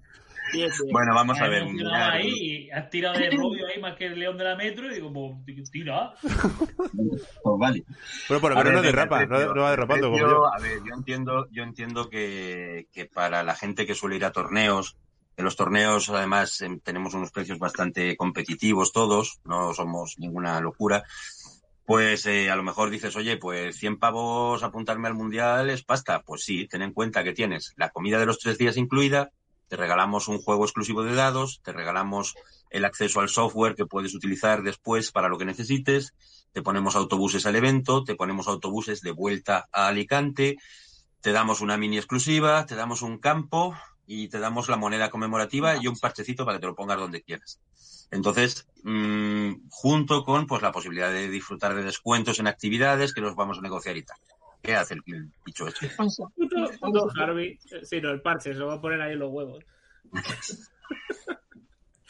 [0.93, 1.65] Bueno, vamos a ver.
[1.93, 5.13] ahí has tirado de rollo ahí más que el león de la metro y digo,
[5.13, 6.13] pues, tira.
[7.43, 7.85] Pues vale.
[8.29, 10.47] Bueno, por lo menos no derrapa, no, precio, no va derrapando como yo.
[10.47, 14.33] A ver, yo entiendo, yo entiendo que, que para la gente que suele ir a
[14.33, 14.97] torneos,
[15.37, 21.05] en los torneos además em, tenemos unos precios bastante competitivos todos, no somos ninguna locura.
[21.85, 26.23] Pues eh, a lo mejor dices, oye, pues 100 pavos apuntarme al mundial es pasta.
[26.23, 29.31] Pues sí, ten en cuenta que tienes la comida de los tres días incluida,
[29.69, 32.35] te regalamos un juego exclusivo de dados, te regalamos
[32.71, 36.15] el acceso al software que puedes utilizar después para lo que necesites,
[36.53, 40.57] te ponemos autobuses al evento, te ponemos autobuses de vuelta a Alicante,
[41.21, 43.75] te damos una mini exclusiva, te damos un campo
[44.07, 47.23] y te damos la moneda conmemorativa y un parchecito para que te lo pongas donde
[47.23, 47.61] quieras.
[48.11, 53.35] Entonces, mmm, junto con pues la posibilidad de disfrutar de descuentos en actividades que los
[53.35, 54.19] vamos a negociar y tal.
[54.67, 55.89] ¿Qué hace el, el bicho este?
[56.37, 57.59] Puto, puto Harvey.
[57.85, 59.65] Sí, no, el parche, se lo va a poner ahí en los huevos.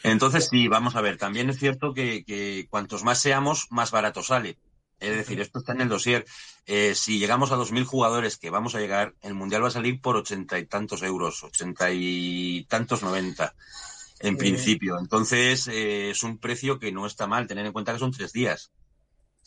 [0.03, 1.17] Entonces, sí, vamos a ver.
[1.17, 4.57] También es cierto que, que cuantos más seamos, más barato sale.
[4.99, 6.25] Es decir, esto está en el dossier.
[6.65, 10.01] Eh, si llegamos a 2.000 jugadores, que vamos a llegar, el Mundial va a salir
[10.01, 13.53] por ochenta y tantos euros, ochenta y tantos noventa.
[14.19, 14.55] En bien.
[14.55, 14.97] principio.
[14.99, 18.33] Entonces, eh, es un precio que no está mal, tener en cuenta que son tres
[18.33, 18.71] días.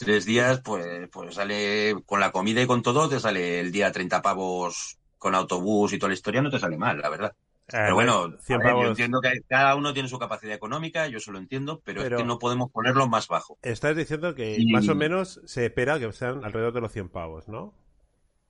[0.00, 3.92] Tres días, pues, pues sale con la comida y con todo, te sale el día
[3.92, 7.34] 30 pavos con autobús y toda la historia, no te sale mal, la verdad.
[7.66, 11.18] Pero bueno, 100 a ver, yo entiendo que cada uno tiene su capacidad económica, yo
[11.18, 13.58] eso lo entiendo, pero, Pero- es que no podemos ponerlo más bajo.
[13.62, 17.10] Estás diciendo que Y- más o menos se espera que sean alrededor de los 100
[17.10, 17.74] pavos, ¿no?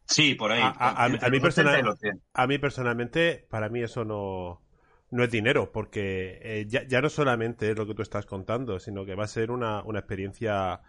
[0.07, 0.62] Sí, por ahí.
[0.62, 2.22] A, a- a mí- entre a mí los 80 y personal- los 100.
[2.32, 4.62] a mí personalmente, para mí eso no,
[5.11, 8.78] no es dinero, porque eh, ya, ya no solamente es lo que tú estás contando,
[8.78, 10.80] sino que va a ser una, una experiencia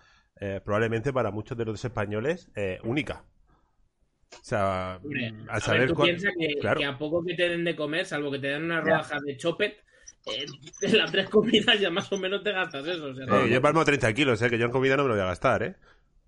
[0.41, 3.23] eh, probablemente para muchos de los españoles eh, única.
[4.33, 6.79] O sea, Hombre, mm, a al ver, saber tú cuál- piensas que, claro.
[6.79, 9.37] que a poco que te den de comer, salvo que te den una rodaja de
[9.37, 9.77] chopet,
[10.25, 10.45] eh,
[10.81, 13.05] en las tres comidas ya más o menos te gastas eso.
[13.05, 15.15] O sea, Eh, yo palmo 30 kilos, eh, que yo en comida no me lo
[15.15, 15.75] voy a gastar, ¿eh?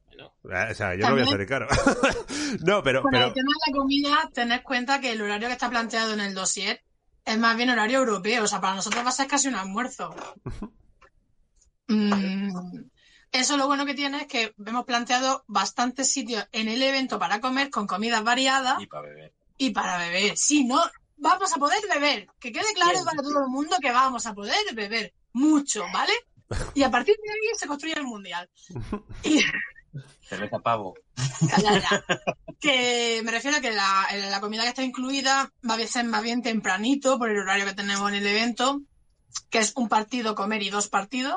[0.10, 0.34] Bueno.
[0.52, 1.68] Eh, O sea, yo no lo voy a hacer caro.
[2.66, 5.54] no, pero, Con pero el tema de la comida, tened cuenta que el horario que
[5.54, 6.82] está planteado en el dossier
[7.26, 8.44] es más bien horario europeo.
[8.44, 10.14] O sea, para nosotros va a ser casi un almuerzo.
[11.88, 12.52] Mm,
[13.34, 17.42] eso lo bueno que tiene es que hemos planteado bastantes sitios en el evento para
[17.42, 19.34] comer con comidas variadas Y para beber.
[19.58, 20.38] y para beber.
[20.38, 20.82] Sí, no,
[21.18, 22.28] vamos a poder beber.
[22.40, 26.14] Que quede claro para todo el mundo que vamos a poder beber mucho, ¿vale?
[26.76, 28.50] Y a partir de ahí se construye el mundial.
[29.24, 29.42] Y,
[30.28, 30.96] Cerveza pavo.
[32.60, 36.24] Que me refiero a que la, la comida que está incluida va a ser más
[36.24, 38.82] bien tempranito por el horario que tenemos en el evento,
[39.50, 41.36] que es un partido comer y dos partidos.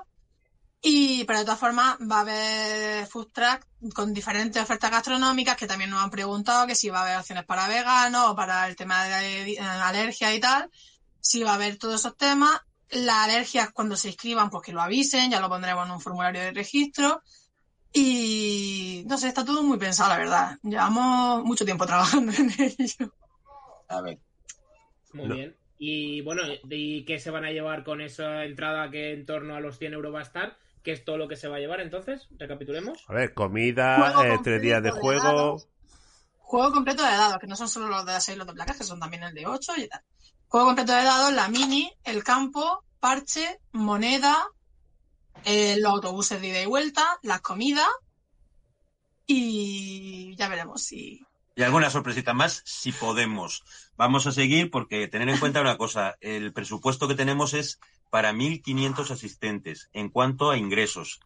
[0.83, 5.66] Y, pero de todas formas va a haber food truck con diferentes ofertas gastronómicas que
[5.66, 8.77] también nos han preguntado que si va a haber opciones para veganos o para el
[8.77, 10.70] tema de eh, alergia y tal.
[11.20, 12.61] Si va a haber todos esos temas.
[12.91, 16.41] Las alergias cuando se inscriban, pues que lo avisen, ya lo pondremos en un formulario
[16.41, 17.20] de registro.
[17.93, 20.59] Y no sé, está todo muy pensado, la verdad.
[20.62, 23.12] Llevamos mucho tiempo trabajando en ello.
[23.89, 24.18] A ver.
[25.14, 25.35] Muy No.
[25.35, 25.57] bien.
[25.79, 29.61] Y bueno, ¿y qué se van a llevar con esa entrada que en torno a
[29.61, 30.57] los 100 euros va a estar?
[30.87, 32.28] ¿Qué es todo lo que se va a llevar entonces?
[32.39, 33.05] Recapitulemos.
[33.09, 35.20] a ver, comida, eh, tres días de de juego.
[35.20, 35.68] dados.
[36.39, 38.76] Juego completo de dados, que no son solo los de 6 y los de placas,
[38.76, 40.01] que son también el de 8 y tal.
[40.47, 44.47] Juego completo de dados, la mini, el campo, parche, moneda,
[45.45, 47.89] eh, los autobuses de ida y vuelta, las comidas.
[49.26, 51.26] Y ya veremos si.
[51.57, 53.64] Y alguna sorpresita más, si podemos.
[53.97, 57.80] Vamos a seguir porque tener en cuenta una cosa, el presupuesto que tenemos es
[58.16, 61.20] para 1.500 asistentes en cuanto a ingresos.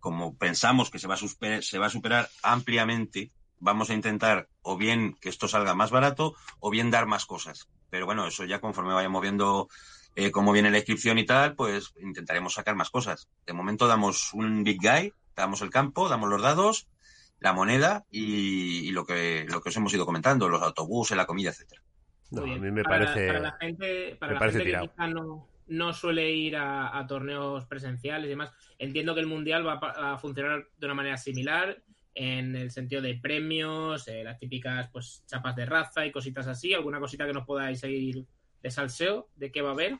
[0.00, 3.30] Como pensamos que se va, a suspe- se va a superar ampliamente,
[3.60, 7.68] vamos a intentar o bien que esto salga más barato o bien dar más cosas.
[7.90, 9.68] Pero bueno, eso ya conforme vayamos viendo
[10.16, 13.28] eh, cómo viene la inscripción y tal, pues intentaremos sacar más cosas.
[13.46, 16.88] De momento damos un big guy, damos el campo, damos los dados
[17.38, 21.26] la moneda y, y lo que lo que os hemos ido comentando, los autobuses, la
[21.26, 21.82] comida, etcétera.
[22.32, 23.26] No, a mí me Para- parece.
[23.28, 24.86] Para la gente, para me la parece gente tirado.
[24.86, 29.26] que quizá no, no suele ir a, a torneos presenciales y demás, entiendo que el
[29.26, 31.82] Mundial va a, pa- a funcionar de una manera similar
[32.14, 36.74] en el sentido de premios, eh, las típicas pues chapas de raza y cositas así.
[36.74, 38.26] ¿Alguna cosita que nos podáis seguir
[38.62, 39.28] de salseo?
[39.34, 39.92] ¿De qué va a haber?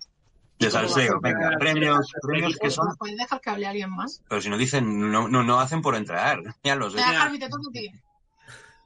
[0.58, 3.66] De ¿Cómo va a salseo, venga, premios, premios que son, ¿Nos podéis dejar que hable
[3.66, 4.22] alguien más?
[4.28, 6.96] pero si no dicen, no, no, no hacen por entrar, ya lo sé.
[6.98, 7.90] Venga, Javi, te toca a ti.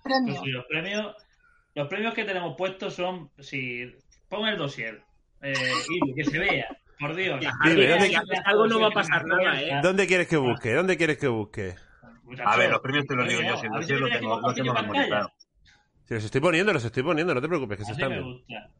[0.03, 0.27] Premio.
[0.35, 1.17] Pues sí, los premios,
[1.75, 3.93] los premios que tenemos puestos son, si
[4.29, 5.03] pon el dossier,
[5.43, 5.55] eh,
[5.89, 6.67] y que se vea,
[6.99, 7.41] por Dios.
[7.65, 9.81] Dime, ¿dónde- algo no va a pasar nada, ¿eh?
[9.83, 10.73] ¿Dónde quieres que busque?
[10.75, 11.75] ¿Dónde quieres que busque?
[12.45, 15.31] A ver, los premios te los digo yo, si si lo tengo, lo tengo memorizado.
[16.05, 18.23] Si los estoy poniendo, los estoy poniendo, no te preocupes, que se Así están me
[18.23, 18.39] viendo.
[18.39, 18.71] gusta.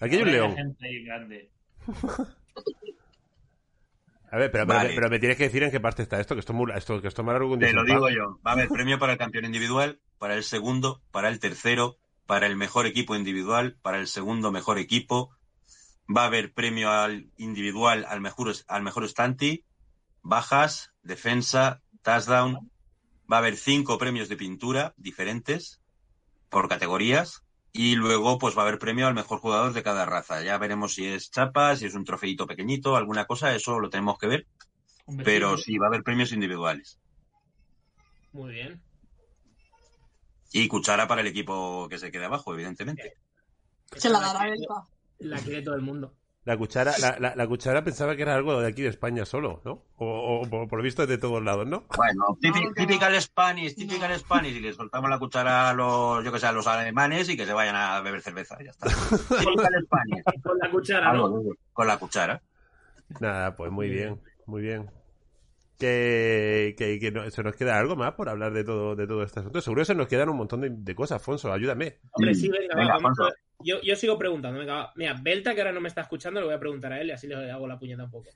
[0.00, 0.50] Aquí hay un Ahora león.
[0.50, 1.50] la gente ahí grande.
[4.30, 4.92] A ver, pero, pero- Vale.
[4.94, 7.00] pero me tienes que decir en qué parte está esto, que esto, es muy- esto,
[7.02, 8.38] que esto es más largo que un Te lo digo yo.
[8.46, 12.46] Va a haber premio para el campeón individual, para el segundo, para el tercero, para
[12.46, 15.30] el mejor equipo individual, para el segundo mejor equipo.
[16.14, 19.64] Va a haber premio al individual al mejor, al mejor Stanti,
[20.22, 22.70] bajas, defensa, touchdown.
[23.30, 25.80] Va a haber cinco premios de pintura diferentes
[26.50, 27.42] por categorías.
[27.72, 30.42] Y luego, pues va a haber premio al mejor jugador de cada raza.
[30.42, 34.18] Ya veremos si es chapa, si es un trofeito pequeñito, alguna cosa, eso lo tenemos
[34.18, 34.46] que ver.
[35.24, 36.98] Pero sí, va a haber premios individuales.
[38.32, 38.82] Muy bien.
[40.52, 43.14] Y cuchara para el equipo que se quede abajo, evidentemente.
[43.96, 44.86] Se la dará Belka.
[45.22, 46.14] La quiere todo el mundo.
[46.44, 49.62] La cuchara, la, la- la cuchara pensaba que era algo de aquí de España solo,
[49.64, 49.84] ¿no?
[49.96, 51.84] O, o por, por lo visto es de todos lados, ¿no?
[51.96, 56.40] Bueno, típico, typical Spanish, typical Spanish, y le soltamos la cuchara a los, yo que
[56.40, 58.88] sé, a los alemanes y que se vayan a beber cerveza, ya está.
[59.38, 60.24] Typical Spanish.
[60.42, 61.12] Con la cuchara,
[61.72, 62.42] Con la cuchara.
[63.20, 64.90] Nada, pues muy bien, muy bien.
[65.78, 69.22] Que, que, que no- se nos queda algo más por hablar de todo, de todo
[69.22, 69.60] este asunto.
[69.60, 71.98] Seguro que se nos quedan un montón de, de cosas, Afonso, ayúdame.
[72.12, 73.28] Hombre, sí, venga, Venga, Alfonso.
[73.64, 74.58] Yo, yo sigo preguntando.
[74.58, 74.92] Venga.
[74.96, 77.12] Mira, Belta, que ahora no me está escuchando, le voy a preguntar a él y
[77.12, 78.30] así le hago la puñeta un poco.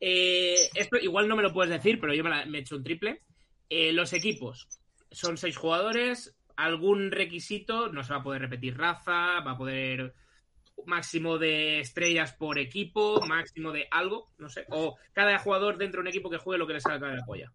[0.00, 2.84] Eh, esto igual no me lo puedes decir, pero yo me, la- he hecho un
[2.84, 3.22] triple.
[3.68, 4.68] Eh, los equipos
[5.10, 6.36] son seis jugadores.
[6.56, 10.14] Algún requisito, no se va a poder repetir raza, va a poder
[10.86, 14.64] máximo de estrellas por equipo, máximo de algo, no sé.
[14.70, 17.24] O cada jugador dentro de un equipo que juegue lo que le salga de la
[17.24, 17.52] polla.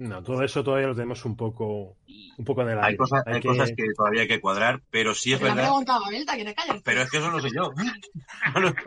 [0.00, 1.98] No, todo eso todavía lo tenemos un poco,
[2.38, 4.80] un poco en el Hay, cosas, hay Hay que- cosas que todavía hay que cuadrar,
[4.90, 5.64] pero sí es la verdad.
[5.64, 6.80] preguntaba Belta, que te calles.
[6.82, 7.70] Pero es que eso no sé yo.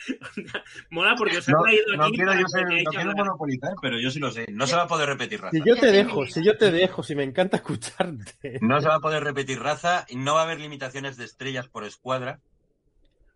[0.90, 3.98] Mola porque os he No, traído no aquí quiero yo ser, no quiero monopolizar, pero
[4.00, 4.46] yo sí lo sé.
[4.50, 5.56] No se va a poder repetir raza.
[5.56, 8.58] Si yo te dejo, si yo te dejo, si me encanta escucharte.
[8.60, 11.84] No se va a poder repetir raza no va a haber limitaciones de estrellas por
[11.84, 12.40] escuadra,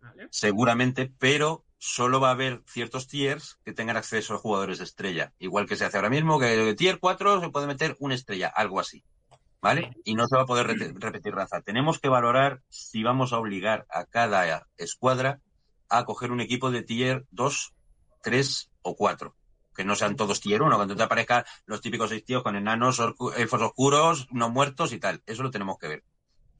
[0.01, 0.27] Vale.
[0.31, 5.33] seguramente, pero solo va a haber ciertos tiers que tengan acceso a jugadores de estrella.
[5.37, 8.47] Igual que se hace ahora mismo, que de tier 4 se puede meter una estrella,
[8.47, 9.03] algo así.
[9.61, 9.95] ¿Vale?
[10.03, 11.61] Y no se va a poder repetir raza.
[11.61, 15.41] Tenemos que valorar si vamos a obligar a cada escuadra
[15.87, 17.73] a coger un equipo de tier 2,
[18.21, 19.35] 3 o 4.
[19.75, 22.99] Que no sean todos tier 1, cuando te aparezcan los típicos seis tíos con enanos,
[23.37, 25.21] elfos oscuros, no muertos y tal.
[25.27, 26.03] Eso lo tenemos que ver.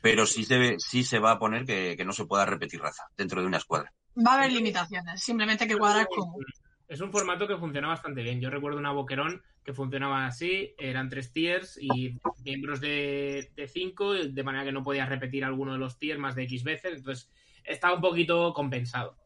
[0.02, 3.10] Pero sí se, sí se va a poner que, que no se pueda repetir raza
[3.18, 3.92] dentro de una escuadra.
[4.18, 6.38] Va a haber limitaciones, simplemente hay que cuadrar cómo.
[6.88, 8.40] Es un formato que funciona bastante bien.
[8.40, 14.14] Yo recuerdo una Boquerón que funcionaba así, eran tres tiers y miembros de, de cinco,
[14.14, 17.30] de manera que no podías repetir alguno de los tiers más de X veces, entonces
[17.64, 19.18] estaba un poquito compensado.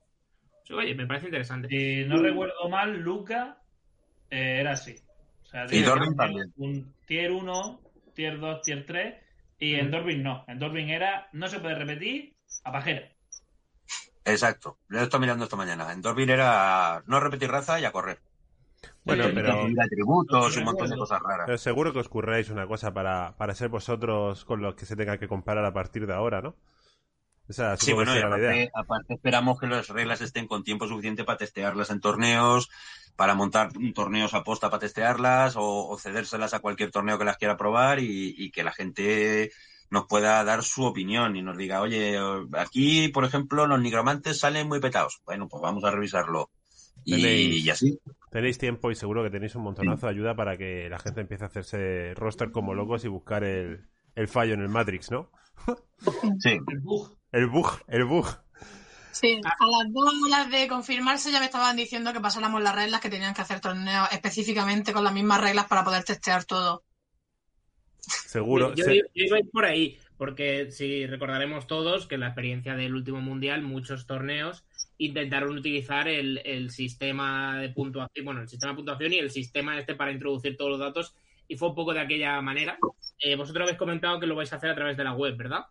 [0.63, 1.67] Sí, Oye, me parece interesante.
[1.67, 3.61] Si no recuerdo mal, Luca
[4.29, 4.95] eh, era así.
[5.43, 6.53] O sea, Y Dorbin un- también.
[6.55, 7.81] Un tier 1,
[8.13, 9.15] tier 2, tier 3.
[9.59, 10.45] Y en Dorbin no.
[10.47, 13.09] En Dorbin era, no se puede repetir, a pajera.
[14.31, 14.77] Exacto.
[14.87, 15.91] Lo he estado mirando esta mañana.
[15.91, 18.19] En Dorville era no repetir raza y a correr.
[19.03, 21.45] Bueno, pero, atributos y un montón de cosas raras.
[21.45, 24.95] pero seguro que os curráis una cosa para, para ser vosotros con los que se
[24.95, 26.55] tenga que comparar a partir de ahora, ¿no?
[27.79, 31.89] Sí, bueno, y aparte, aparte esperamos que las reglas estén con tiempo suficiente para testearlas
[31.89, 32.69] en torneos,
[33.15, 37.37] para montar torneos a posta para testearlas o, o cedérselas a cualquier torneo que las
[37.37, 39.51] quiera probar y, y que la gente
[39.89, 42.17] nos pueda dar su opinión y nos diga, oye,
[42.57, 45.21] aquí, por ejemplo, los nigromantes salen muy petados.
[45.25, 46.49] Bueno, pues vamos a revisarlo.
[47.05, 47.99] Y, Tenéis- y así.
[48.31, 51.43] Tenéis tiempo y seguro que tenéis un montonazo de ayuda para que la gente empiece
[51.45, 55.31] a hacerse roster como locos y buscar el, el fallo en el Matrix, ¿no?
[56.39, 56.59] Sí.
[56.67, 57.17] El bug.
[57.31, 58.27] El bug, el bug.
[59.11, 63.01] Sí, a las dos horas de confirmarse ya me estaban diciendo que pasáramos las reglas
[63.01, 66.83] que tenían que hacer torneos específicamente con las mismas reglas para poder testear todo.
[67.99, 68.73] Seguro.
[68.75, 72.27] Yo, se- yo iba a ir por ahí, porque si recordaremos todos que en la
[72.27, 74.63] experiencia del último mundial, muchos torneos
[74.97, 79.79] intentaron utilizar el, el sistema de puntuación, bueno, el sistema de puntuación y el sistema
[79.79, 81.15] este para introducir todos los datos,
[81.47, 82.77] y fue un poco de aquella manera.
[83.19, 85.65] Eh, vosotros habéis comentado que lo vais a hacer a través de la web, ¿verdad?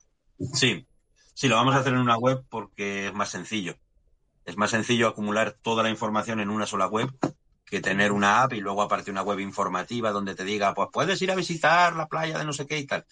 [0.54, 0.86] Sí,
[1.34, 3.76] sí, lo vamos a hacer en una web porque es más sencillo.
[4.44, 7.10] Es más sencillo acumular toda la información en una sola web
[7.70, 11.20] que tener una app y luego aparte una web informativa donde te diga, pues puedes
[11.22, 13.04] ir a visitar la playa de no sé qué y tal.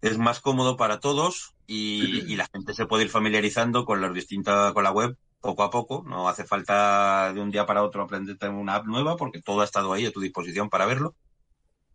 [0.00, 4.14] Es más cómodo para todos y, y la gente se puede ir familiarizando con los
[4.14, 6.04] distintos, con la web poco a poco.
[6.06, 9.64] No hace falta de un día para otro aprenderte una app nueva porque todo ha
[9.64, 11.14] estado ahí a tu disposición para verlo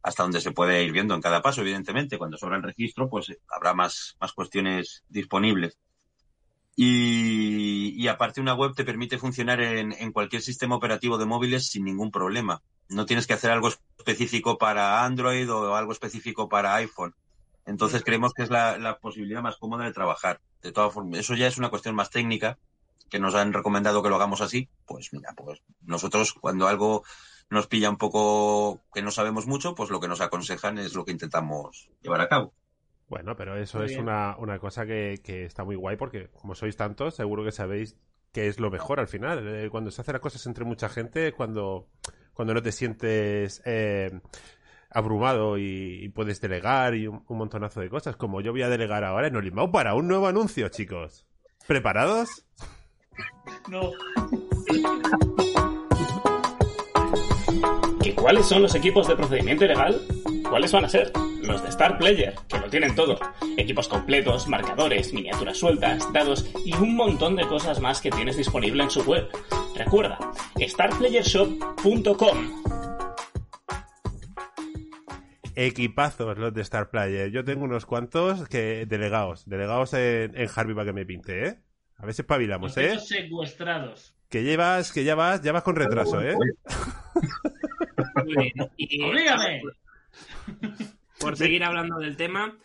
[0.04, 2.18] hasta donde se puede ir viendo en cada paso, evidentemente.
[2.18, 5.78] Cuando sobra el registro, pues eh, habrá más, más cuestiones disponibles.
[6.84, 11.68] Y, y aparte una web te permite funcionar en, en cualquier sistema operativo de móviles
[11.68, 12.64] sin ningún problema.
[12.90, 13.68] No tienes que hacer algo
[14.00, 17.14] específico para Android o algo específico para iPhone.
[17.68, 20.42] Entonces creemos que es la, la posibilidad más cómoda de trabajar.
[20.64, 22.58] De todas formas, eso ya es una cuestión más técnica
[23.12, 24.68] que nos han recomendado que lo hagamos así.
[24.88, 27.04] Pues mira, pues nosotros cuando algo
[27.52, 31.06] nos pilla un poco que no sabemos mucho, pues lo que nos aconsejan es lo
[31.06, 32.56] que intentamos llevar a cabo.
[33.12, 36.56] Bueno, pero eso Muy es una, una cosa que, que está muy guay porque como
[36.56, 37.98] sois tantos, seguro que sabéis
[38.32, 39.46] que es lo mejor al final.
[39.46, 41.90] Eh, Cuando se hacen las cosas entre mucha gente, cuando,
[42.34, 44.18] cuando no te sientes eh,
[44.90, 48.16] abrumado y, y puedes delegar y un, un montonazo de cosas.
[48.16, 51.28] Como yo voy a delegar ahora en Olimao para un nuevo anuncio, chicos.
[51.68, 52.46] ¿Preparados?
[53.70, 53.92] No.
[58.22, 60.00] ¿Que ¿Cuáles son los equipos de procedimiento ilegal?
[60.48, 61.12] ¿Cuáles van a ser?
[61.42, 63.18] Los de Star Player, que lo tienen todo.
[63.58, 68.84] Equipos completos, marcadores, miniaturas sueltas, dados y un montón de cosas más que tienes disponible
[68.84, 69.28] en su web.
[69.76, 70.20] Recuerda,
[70.60, 72.64] starplayershop.com.
[75.56, 77.32] Equipazos los de Star Player.
[77.32, 79.50] Yo tengo unos cuantos que delegados.
[79.50, 81.60] Delegados en, en Harvey para que me pinte, ¿eh?
[81.98, 83.00] A ver si espabilamos, ¿eh?
[83.00, 84.14] Secuestrados.
[84.30, 86.36] Que llevas, que ya vas, ya vas con retraso, ¿eh?
[88.24, 88.70] Muy bien.
[88.78, 89.62] Y, ¡Oblígame!
[91.20, 92.58] por seguir hablando del tema,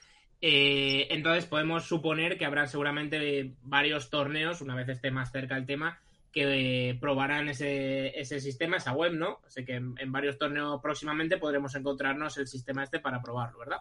[0.42, 5.64] Eh, entonces podemos suponer que habrá seguramente varios torneos, una vez esté más cerca el
[5.64, 5.98] tema,
[6.30, 9.40] que eh, probarán ese, ese sistema, esa web, ¿no?
[9.46, 13.78] Así que en, en varios torneos próximamente podremos encontrarnos el sistema este para probarlo, ¿verdad?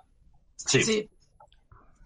[0.55, 0.81] Sí.
[0.81, 1.09] Sí.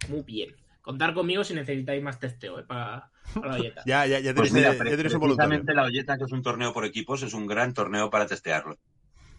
[0.08, 0.54] Muy bien.
[0.82, 2.64] Contar conmigo si necesitáis más testeo ¿eh?
[2.64, 3.82] para, para la dieta.
[3.86, 5.48] Ya, ya, ya Pues tenéis, mira, ya pre- tenéis un voluntario.
[5.50, 8.76] precisamente la Olleta, que es un torneo por equipos, es un gran torneo para testearlo.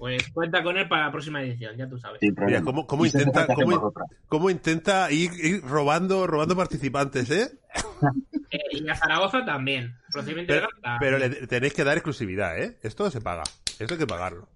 [0.01, 2.19] Pues cuenta con él para la próxima edición, ya tú sabes.
[2.23, 3.45] Mira, cómo, intenta,
[4.27, 7.51] cómo, intenta ir, ir robando, robando participantes, ¿eh?
[8.53, 9.95] Eh, y a Zaragoza también.
[10.11, 10.99] Procedimiento Pero, también.
[10.99, 12.77] pero le tenéis que dar exclusividad, ¿eh?
[12.81, 13.43] Esto se paga.
[13.79, 14.49] Esto hay que pagarlo.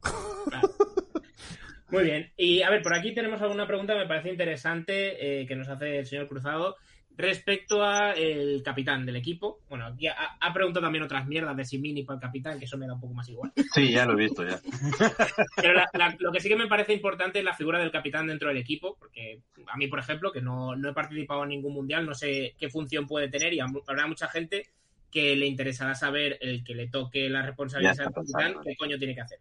[1.91, 2.29] Muy bien.
[2.35, 5.69] Y a ver, por aquí tenemos alguna pregunta que me parece interesante eh, que nos
[5.69, 6.75] hace el señor Cruzado
[7.17, 9.59] respecto a el capitán del equipo.
[9.69, 12.77] Bueno, aquí ha, ha preguntado también otras mierdas de Simini para el capitán, que eso
[12.77, 13.51] me da un poco más igual.
[13.73, 14.59] Sí, ya lo he visto, ya.
[15.55, 18.27] Pero la- la- lo que sí que me parece importante es la figura del capitán
[18.27, 21.73] dentro del equipo, porque a mí, por ejemplo, que no, no he participado en ningún
[21.73, 24.67] mundial, no sé qué función puede tener y habrá mucha gente
[25.11, 29.15] que le interesará saber el que le toque la responsabilidad está capitán, qué coño tiene
[29.15, 29.39] que hacer.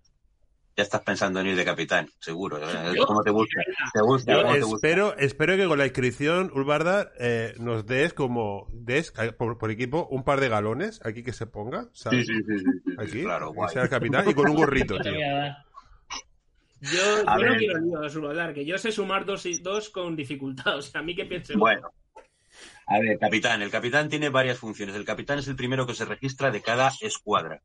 [0.77, 2.59] Ya estás pensando en ir de capitán, seguro.
[2.59, 2.95] ¿eh?
[3.07, 3.61] ¿Cómo te gusta?
[3.93, 4.33] ¿Te gusta?
[4.33, 4.77] Yo ¿Cómo te gusta?
[4.77, 10.09] espero, espero que con la inscripción, Ulbardar, eh, nos des como, des por, por equipo
[10.11, 12.27] un par de galones aquí que se ponga, Sí, ¿sabes?
[12.27, 13.73] sí, sí, sí, sí, Aquí, claro, guay.
[13.73, 15.13] sea el capitán y con un gorrito, tío.
[16.81, 20.17] Yo, A yo no quiero lío, Subaldar, que yo sé sumar dos y dos con
[20.17, 20.77] dificultad.
[20.79, 21.55] O sea, a mí que piense.
[21.57, 21.89] Bueno.
[22.87, 23.63] A ver, capitán.
[23.63, 24.95] El capitán tiene varias funciones.
[24.97, 27.63] El capitán es el primero que se registra de cada escuadra.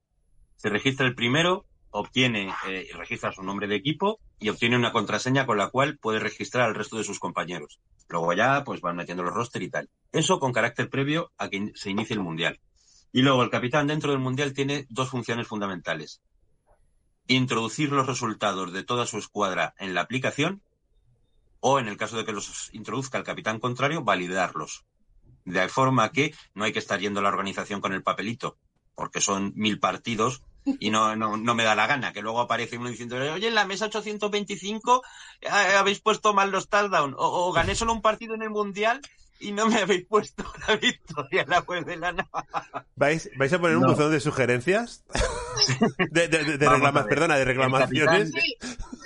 [0.56, 5.46] Se registra el primero, obtiene, eh, registra su nombre de equipo y obtiene una contraseña
[5.46, 7.80] con la cual puede registrar al resto de sus compañeros.
[8.08, 9.90] Luego ya, pues van metiendo los roster y tal.
[10.12, 12.60] Eso con carácter previo a que se inicie el mundial.
[13.12, 16.22] Y luego el capitán dentro del mundial tiene dos funciones fundamentales.
[17.28, 20.62] Introducir los resultados de toda su escuadra en la aplicación
[21.60, 24.86] o, en el caso de que los introduzca el capitán contrario, validarlos.
[25.46, 28.58] De forma que no hay que estar yendo a la organización con el papelito,
[28.96, 30.44] porque son mil partidos
[30.80, 32.14] y no, no, no me da la gana.
[32.14, 35.02] Que luego aparece uno diciendo, oye, en la mesa 825
[35.42, 39.02] eh, habéis puesto mal los touchdowns, o, o gané solo un partido en el mundial
[39.40, 42.46] y no me habéis puesto la victoria en la web de la nava.
[42.96, 45.04] ¿Vais, ¿Vais a poner un buzón de sugerencias?
[46.12, 47.10] de, de, de- de Vamos reclama- a ver.
[47.10, 48.32] perdona, de reclamaciones.
[48.32, 48.56] Sí,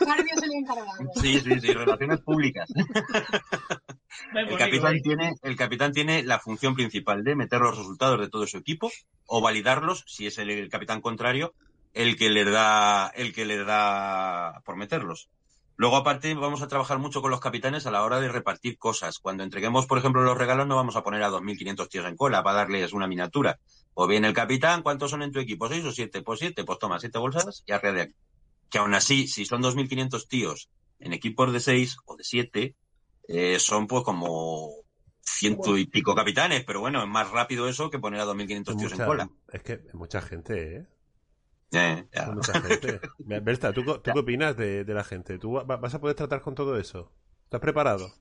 [0.08, 1.12] Harvey es el encargado.
[1.22, 2.70] Sí, sí, sí, relaciones públicas.
[4.36, 8.46] El capitán, tiene, el capitán tiene la función principal de meter los resultados de todo
[8.48, 8.92] su equipo
[9.26, 11.54] o validarlos si es el, el capitán contrario
[11.94, 15.30] el que le da el que le da por meterlos.
[15.76, 19.18] Luego, aparte, vamos a trabajar mucho con los capitanes a la hora de repartir cosas.
[19.20, 22.44] Cuando entreguemos, por ejemplo, los regalos, no vamos a poner a 2.500 tíos en cola
[22.44, 23.60] para darles una miniatura.
[23.96, 25.68] O bien el capitán, ¿cuántos son en tu equipo?
[25.68, 26.22] ¿Seis o siete?
[26.22, 28.16] Pues siete, pues toma, siete bolsas y arrea de aquí.
[28.70, 30.70] Que aún así, si son 2.500 tíos
[31.00, 32.76] en equipos de seis o de siete,
[33.28, 34.70] eh, son pues como
[35.22, 38.92] ciento y pico capitanes, pero bueno, es más rápido eso que poner a 2.500 tíos
[38.92, 39.30] Mucha- en cola.
[39.52, 40.86] es que mucha gente, ¿eh?
[41.74, 43.00] Eh, mucha gente.
[43.42, 45.40] Berta, ¿tú, qué opinas de, de la gente?
[45.40, 47.12] ¿Tú va- vas a poder tratar con todo eso?
[47.46, 48.14] ¿Estás preparado?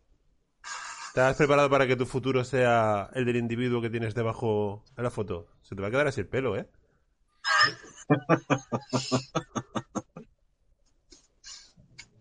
[1.08, 5.10] ¿Estás preparado para que tu futuro sea el del individuo que tienes debajo de la
[5.10, 5.46] foto?
[5.62, 6.66] Se te va a quedar así el pelo, ¿eh?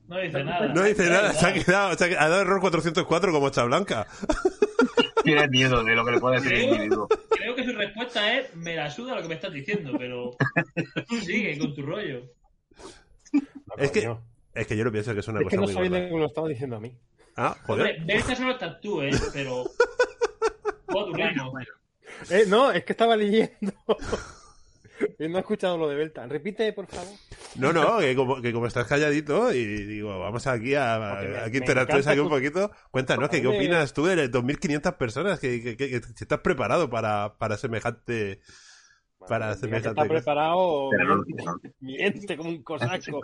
[0.07, 0.67] No dice nada.
[0.73, 3.63] No dice nada, se ha quedado, se ha quedado- ha dado error 404 como Hacha
[3.63, 4.07] Blanca.
[5.24, 7.07] Tiene miedo de lo que le puede decir el individuo.
[7.30, 10.32] Creo que su respuesta es: me la suda lo que me estás diciendo, pero
[11.24, 12.24] sigue con tu rollo.
[13.34, 13.41] No,
[13.78, 14.15] Es que,
[14.53, 16.13] es que yo lo pienso que es una Es que cosa no muy lo que
[16.13, 16.95] me lo estaba diciendo a mí.
[17.36, 17.97] Ah, joder.
[17.99, 19.11] Hombre, Berta solo estás tú, ¿eh?
[19.34, 19.65] Pero.
[20.93, 21.72] Bueno, bueno.
[22.30, 23.72] Eh, no, es que estaba leyendo.
[25.19, 26.25] no he escuchado lo de Belta.
[26.27, 27.07] Repite, por favor.
[27.55, 31.57] No, no, que como, que como estás calladito y digo, vamos aquí a, a- aquí
[31.57, 32.71] interactúes un poquito.
[32.91, 35.39] Cuéntanos, que, ¿qué opinas tú de 2.500 personas?
[35.39, 38.41] Que, que- que- que si estás preparado para, para semejante...
[39.27, 40.89] Para semejante está preparado.
[40.89, 41.23] Pero
[41.79, 43.21] miente, como un cosaco.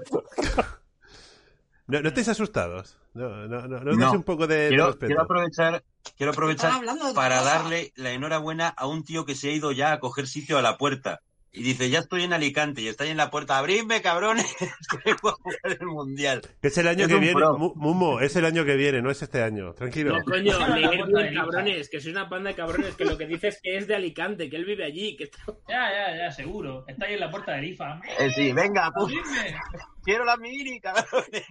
[1.88, 2.98] No, no estáis asustados.
[3.14, 4.12] No, no, no, no, No.
[4.12, 5.08] un poco de, de Quiero, respeto.
[5.08, 5.84] quiero aprovechar,
[6.18, 6.72] quiero aprovechar
[7.16, 10.58] para darle la enhorabuena a un tío que se ha ido ya a coger sitio
[10.58, 11.22] a la puerta.
[11.54, 13.58] Y dice, ya estoy en Alicante y está ahí en la puerta.
[13.58, 14.46] ¡Abridme, cabrones!
[14.92, 16.42] que vengo a jugar el Mundial.
[16.62, 17.34] Que es el año Es que viene.
[17.34, 17.58] pro.
[17.58, 19.74] Mu- Mumo, es el año que viene, no es este año.
[19.74, 20.16] Tranquilo.
[20.18, 23.56] No, coño, leer bien, cabrones, que sois una panda de cabrones, que lo que dices
[23.56, 25.40] es que es de Alicante, que él vive allí, que está...
[25.68, 26.86] Ya, ya, ya, seguro.
[26.88, 28.02] Está ahí en la puerta de Rifa.
[28.20, 29.56] Eh, sí, venga, pu- ¡Abridme!
[30.04, 31.44] quiero la mini, cabrones.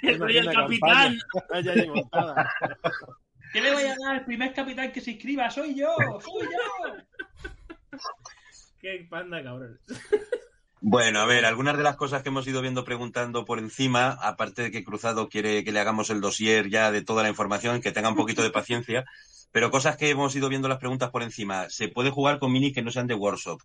[0.00, 1.18] ¡Que soy el capitán!
[3.52, 5.48] ¿Qué le voy a dar al primer capitán que se inscriba?
[5.50, 5.94] ¡Soy yo!
[6.20, 6.96] ¡Soy yo!
[8.80, 9.80] ¡Qué panda de cabrones!
[10.86, 14.64] Bueno, a ver, algunas de las cosas que hemos ido viendo preguntando por encima, aparte
[14.64, 17.90] de que Cruzado quiere que le hagamos el dossier ya de toda la información, que
[17.90, 19.06] tenga un poquito de paciencia,
[19.50, 21.70] pero cosas que hemos ido viendo las preguntas por encima.
[21.70, 23.62] Se puede jugar con minis que no sean de workshop.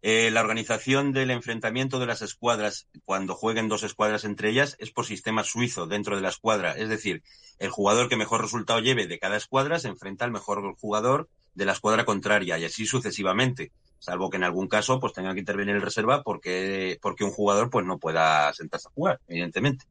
[0.00, 4.92] Eh, la organización del enfrentamiento de las escuadras, cuando jueguen dos escuadras entre ellas, es
[4.92, 6.72] por sistema suizo dentro de la escuadra.
[6.72, 7.22] Es decir,
[7.58, 11.64] el jugador que mejor resultado lleve de cada escuadra se enfrenta al mejor jugador de
[11.64, 13.72] la escuadra contraria y así sucesivamente
[14.02, 17.70] salvo que en algún caso pues tenga que intervenir el reserva porque, porque un jugador
[17.70, 19.84] pues no pueda sentarse a jugar, evidentemente.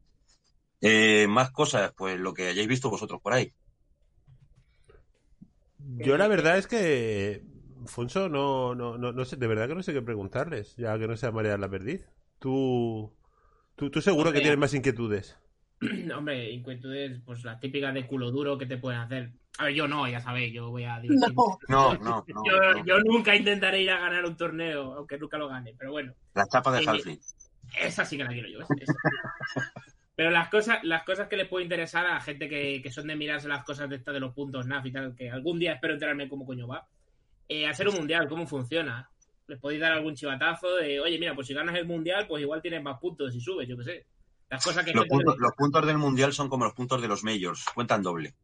[0.82, 3.52] Eh, más cosas, pues lo que hayáis visto vosotros por ahí.
[5.78, 7.42] Yo la verdad es que,
[7.86, 11.08] Fonso, no, no, no, no sé, de verdad que no sé qué preguntarles, ya que
[11.08, 12.06] no sea María la Perdiz.
[12.38, 13.14] Tú,
[13.76, 15.38] tú, tú seguro que tienes más inquietudes.
[16.14, 19.32] Hombre, inquietudes, pues la típica de culo duro que te pueden hacer.
[19.58, 21.34] A ver, yo no, ya sabéis, yo voy a divertirme.
[21.68, 22.24] No, no, no.
[22.26, 22.84] yo, no.
[22.86, 26.14] yo nunca intentaré ir a ganar un torneo, aunque nunca lo gane, pero bueno.
[26.34, 27.20] La chapa de Eh, Halfling.
[27.80, 28.60] Esa sí que la quiero yo.
[28.60, 29.72] esa- esa.
[30.14, 33.16] Pero las cosas, las cosas que les puede interesar a gente que, que son de
[33.16, 35.94] mirarse las cosas de estas de los puntos NAF y tal, que algún día espero
[35.94, 36.86] enterarme cómo coño va.
[37.48, 39.08] Eh, hacer un mundial, cómo funciona.
[39.48, 42.60] Les podéis dar algún chivatazo de, oye, mira, pues si ganas el mundial, pues igual
[42.62, 44.06] tienes más puntos si subes, yo qué sé.
[44.48, 47.24] Las cosas que Los puntos, los puntos del mundial son como los puntos de los
[47.24, 48.34] majors, cuentan doble.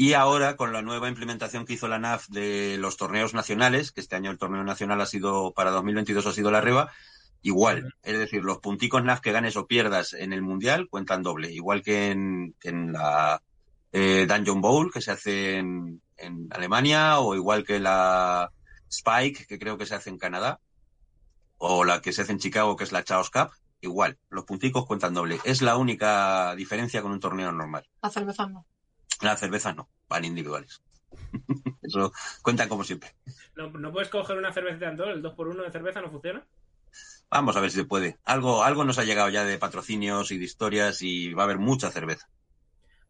[0.00, 4.00] Y ahora, con la nueva implementación que hizo la NAF de los torneos nacionales, que
[4.00, 6.92] este año el torneo nacional ha sido, para 2022 ha sido la REBA,
[7.42, 7.96] igual.
[8.04, 11.50] Es decir, los punticos NAF que ganes o pierdas en el mundial cuentan doble.
[11.50, 12.54] Igual que en,
[12.92, 13.42] la
[13.90, 18.52] eh, Dungeon Bowl, que se hace en, en Alemania, o igual que la
[18.88, 20.60] Spike, que creo que se hace en Canadá,
[21.56, 23.50] o la que se hace en Chicago, que es la Chaos Cup.
[23.80, 25.40] Igual, los punticos cuentan doble.
[25.42, 27.84] Es la única diferencia con un torneo normal.
[28.52, 28.64] No.
[29.20, 30.82] Las cervezas no, van individuales.
[31.82, 32.12] Eso
[32.42, 33.14] cuentan como siempre.
[33.56, 36.46] ¿No, no puedes coger una cerveza de Andorra, el 2x1 de cerveza no funciona?
[37.30, 38.16] Vamos a ver si se puede.
[38.24, 41.58] Algo, algo nos ha llegado ya de patrocinios y de historias y va a haber
[41.58, 42.28] mucha cerveza.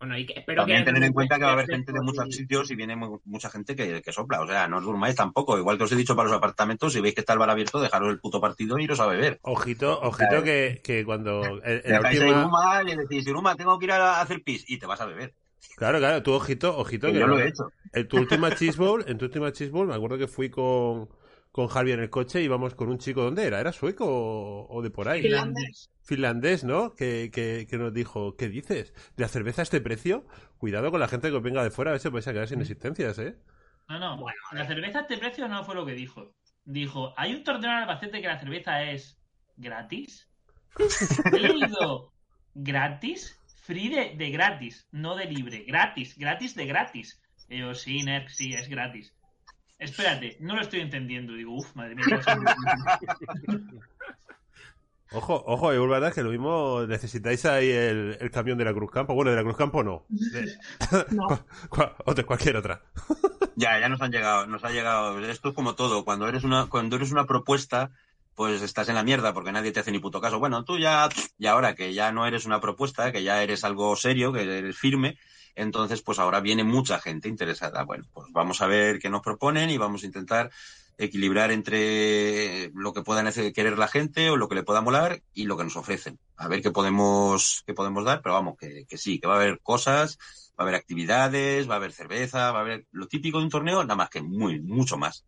[0.00, 2.00] Bueno, y que, espero También que tener en cuenta que va a haber gente de
[2.00, 4.40] muchos sitios y viene mu- mucha gente que, que sopla.
[4.40, 5.58] O sea, no os durmáis tampoco.
[5.58, 7.80] Igual que os he dicho para los apartamentos, si veis que está el bar abierto,
[7.80, 9.40] dejaros el puto partido e iros a beber.
[9.42, 10.44] Ojito, ojito Claro.
[10.44, 11.40] que, que cuando...
[11.42, 14.78] la Dejáis ahí última- Iruma y decís, Iruma, tengo que ir a hacer pis y
[14.78, 15.34] te vas a beber.
[15.76, 17.08] Claro, claro, tú ojito, ojito.
[17.08, 17.70] Que que yo lo he hecho.
[17.92, 21.08] En tu última cheese bowl, en tu última cheese bowl, me acuerdo que fui con,
[21.52, 23.60] con Javi en el coche y íbamos con un chico, ¿dónde era?
[23.60, 25.22] ¿Era sueco o, o de por ahí?
[25.22, 25.90] Finlandés.
[26.02, 26.94] Finlandés, ¿no?
[26.94, 28.92] Que, que, que nos dijo, ¿qué dices?
[29.16, 30.26] ¿De la cerveza a este precio?
[30.58, 32.48] Cuidado con la gente que os venga de fuera, a ver si vais a quedar
[32.48, 33.36] sin existencias, ¿eh?
[33.88, 34.26] No, no.
[34.52, 36.34] la cerveza a este precio no fue lo que dijo.
[36.64, 39.18] Dijo, hay un torneo en Albacete que la cerveza es
[39.56, 40.28] gratis.
[41.32, 42.12] He leído
[42.54, 43.37] gratis,
[43.68, 47.20] free de, de gratis, no de libre, gratis, gratis de gratis.
[47.50, 49.12] Y yo, sí, Nerk, sí, es gratis.
[49.78, 51.34] Espérate, no lo estoy entendiendo.
[51.34, 52.06] Digo, uff, madre mía.
[55.10, 58.90] Ojo, ojo, es verdad que lo mismo necesitáis ahí el, el camión de la Cruz
[58.90, 59.14] Campo.
[59.14, 60.04] Bueno, de la Cruz Campo no.
[60.10, 60.54] De
[62.26, 62.82] cualquier otra.
[63.56, 65.18] Ya, ya nos han llegado, nos ha llegado.
[65.20, 66.04] Esto es como todo.
[66.04, 67.90] Cuando eres una, cuando eres una propuesta,
[68.38, 70.38] pues estás en la mierda porque nadie te hace ni puto caso.
[70.38, 71.08] Bueno, tú ya,
[71.38, 74.78] y ahora que ya no eres una propuesta, que ya eres algo serio, que eres
[74.78, 75.18] firme,
[75.56, 77.82] entonces pues ahora viene mucha gente interesada.
[77.82, 80.52] Bueno, pues vamos a ver qué nos proponen y vamos a intentar
[80.98, 85.46] equilibrar entre lo que pueda querer la gente o lo que le pueda molar y
[85.46, 86.20] lo que nos ofrecen.
[86.36, 89.38] A ver qué podemos, qué podemos dar, pero vamos, que, que sí, que va a
[89.38, 90.16] haber cosas,
[90.50, 93.50] va a haber actividades, va a haber cerveza, va a haber lo típico de un
[93.50, 95.24] torneo, nada más que muy, mucho más.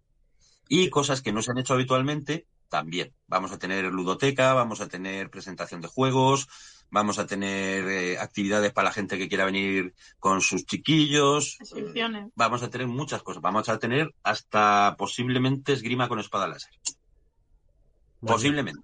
[0.68, 3.12] Y cosas que no se han hecho habitualmente, también.
[3.26, 6.48] Vamos a tener ludoteca, vamos a tener presentación de juegos,
[6.90, 11.58] vamos a tener eh, actividades para la gente que quiera venir con sus chiquillos.
[12.34, 13.42] Vamos a tener muchas cosas.
[13.42, 16.70] Vamos a tener hasta posiblemente esgrima con espada láser.
[18.20, 18.80] Posiblemente.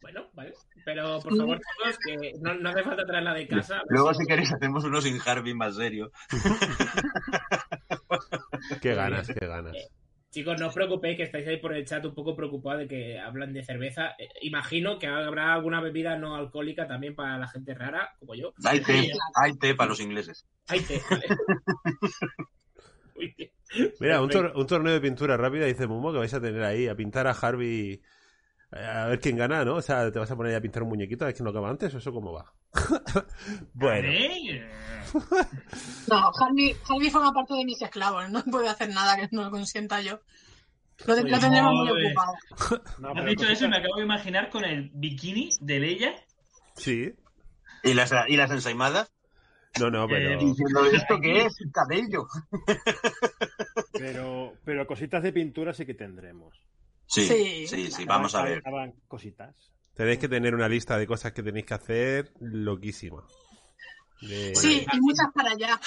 [0.00, 0.54] Bueno, vale.
[0.84, 3.82] Pero por favor, chicos, que no, no hace falta traerla de casa.
[3.88, 6.10] Luego, si queréis, hacemos unos sin Harvey más serio.
[8.80, 9.76] Qué ganas, qué ganas.
[10.38, 13.18] Chicos, no os preocupéis que estáis ahí por el chat un poco preocupados de que
[13.18, 14.14] hablan de cerveza.
[14.16, 18.54] Eh, imagino que habrá alguna bebida no alcohólica también para la gente rara, como yo.
[18.64, 20.46] Hay té, hay té para los ingleses.
[20.68, 21.26] Hay té, vale.
[23.98, 26.86] Mira, un, tor- un torneo de pintura rápida, dice Momo, que vais a tener ahí
[26.86, 28.00] a pintar a Harvey
[28.70, 29.76] a ver quién gana, ¿no?
[29.76, 31.70] O sea, te vas a poner a pintar un muñequito a ver quién lo acaba
[31.70, 32.52] antes, o eso cómo va.
[33.74, 34.08] bueno.
[36.08, 38.28] No, Harvey, Harvey forma parte de mis esclavos.
[38.30, 40.20] No puede hacer nada que no lo consienta yo.
[41.06, 42.32] Lo, lo Oye, tendremos muy ocupado.
[42.98, 46.14] No, Has pero dicho eso y me acabo de imaginar con el bikini de Leia.
[46.76, 47.12] sí.
[47.84, 49.12] ¿Y las, y las ensaimadas?
[49.78, 50.32] No, no, pero...
[50.32, 51.56] Eh, Diciendo, ¿esto qué es?
[51.72, 52.26] Cabello.
[53.92, 56.54] Pero, pero cositas de pintura sí que tendremos.
[57.08, 57.66] Sí, Sí.
[57.66, 58.62] sí, sí, vamos a ver.
[59.08, 59.54] Cositas.
[59.94, 63.24] Tenéis que tener una lista de cosas que tenéis que hacer loquísima.
[64.20, 65.80] De- Sí, y muchas para allá.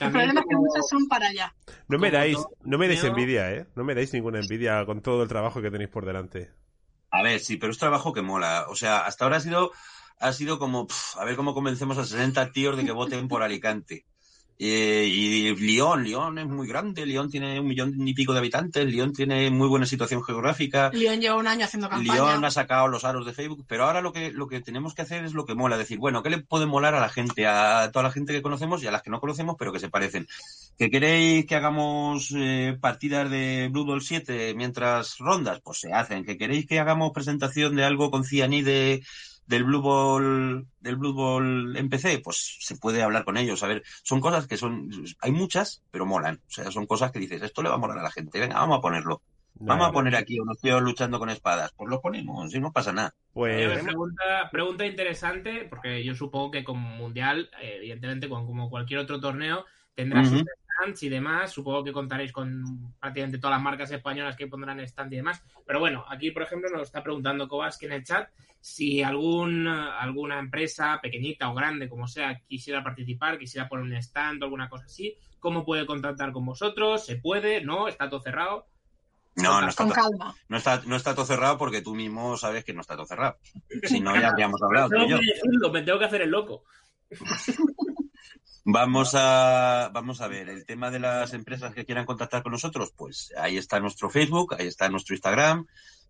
[0.00, 1.54] El problema es que muchas son para allá.
[1.88, 3.66] No me dais, no me dais envidia, ¿eh?
[3.74, 6.50] No me dais ninguna envidia con todo el trabajo que tenéis por delante.
[7.10, 8.66] A ver, sí, pero es trabajo que mola.
[8.68, 9.72] O sea, hasta ahora ha sido,
[10.18, 10.86] ha sido como,
[11.18, 14.06] a ver cómo convencemos a 60 tíos de que voten por Alicante.
[14.58, 18.86] Eh, y Lyon, Lyon es muy grande, Lyon tiene un millón y pico de habitantes,
[18.86, 20.90] Lyon tiene muy buena situación geográfica.
[20.94, 22.14] León lleva un año haciendo campaña.
[22.14, 25.02] Lyon ha sacado los aros de Facebook, pero ahora lo que, lo que tenemos que
[25.02, 27.90] hacer es lo que mola, decir, bueno, ¿qué le puede molar a la gente, a
[27.92, 30.26] toda la gente que conocemos y a las que no conocemos, pero que se parecen?
[30.78, 35.60] ¿Que queréis que hagamos eh, partidas de Blue Ball 7 mientras rondas?
[35.62, 36.24] Pues se hacen.
[36.24, 39.02] ¿Que queréis que hagamos presentación de algo con cianide
[39.46, 42.20] del Blue Ball, del Blue Ball en PC?
[42.20, 43.62] Pues se puede hablar con ellos.
[43.62, 44.90] A ver, son cosas que son,
[45.20, 46.40] hay muchas, pero molan.
[46.46, 48.40] O sea, son cosas que dices, esto le va a molar a la gente.
[48.40, 49.22] Venga, vamos a ponerlo.
[49.58, 51.72] Vamos a poner aquí unos tíos luchando con espadas.
[51.72, 53.08] Pues lo ponemos, y no pasa nada.
[53.08, 59.00] Eh, Pues pregunta, pregunta interesante, porque yo supongo que como Mundial, eh, evidentemente, como cualquier
[59.00, 60.44] otro torneo, tendrá sus
[60.76, 61.52] stands y demás.
[61.52, 65.42] Supongo que contaréis con prácticamente todas las marcas españolas que pondrán stand y demás.
[65.66, 68.28] Pero bueno, aquí, por ejemplo, nos está preguntando Kovaski en el chat
[68.60, 74.42] si algún, alguna empresa, pequeñita o grande, como sea, quisiera participar, quisiera poner un stand
[74.42, 77.06] o alguna cosa así, ¿cómo puede contactar con vosotros?
[77.06, 77.60] ¿Se puede?
[77.60, 77.86] ¿No?
[77.86, 78.66] ¿Está todo cerrado?
[79.36, 80.34] No, no está, Con calma.
[80.48, 83.36] no, está, no está todo cerrado porque tú mismo sabes que no está todo cerrado.
[83.84, 85.18] Si no, ya habríamos hablado tú Tengo y yo.
[85.18, 86.64] que decirlo, me tengo que hacer el loco.
[88.68, 92.92] Vamos a, vamos a ver, el tema de las empresas que quieran contactar con nosotros,
[92.96, 95.68] pues ahí está nuestro Facebook, ahí está nuestro Instagram.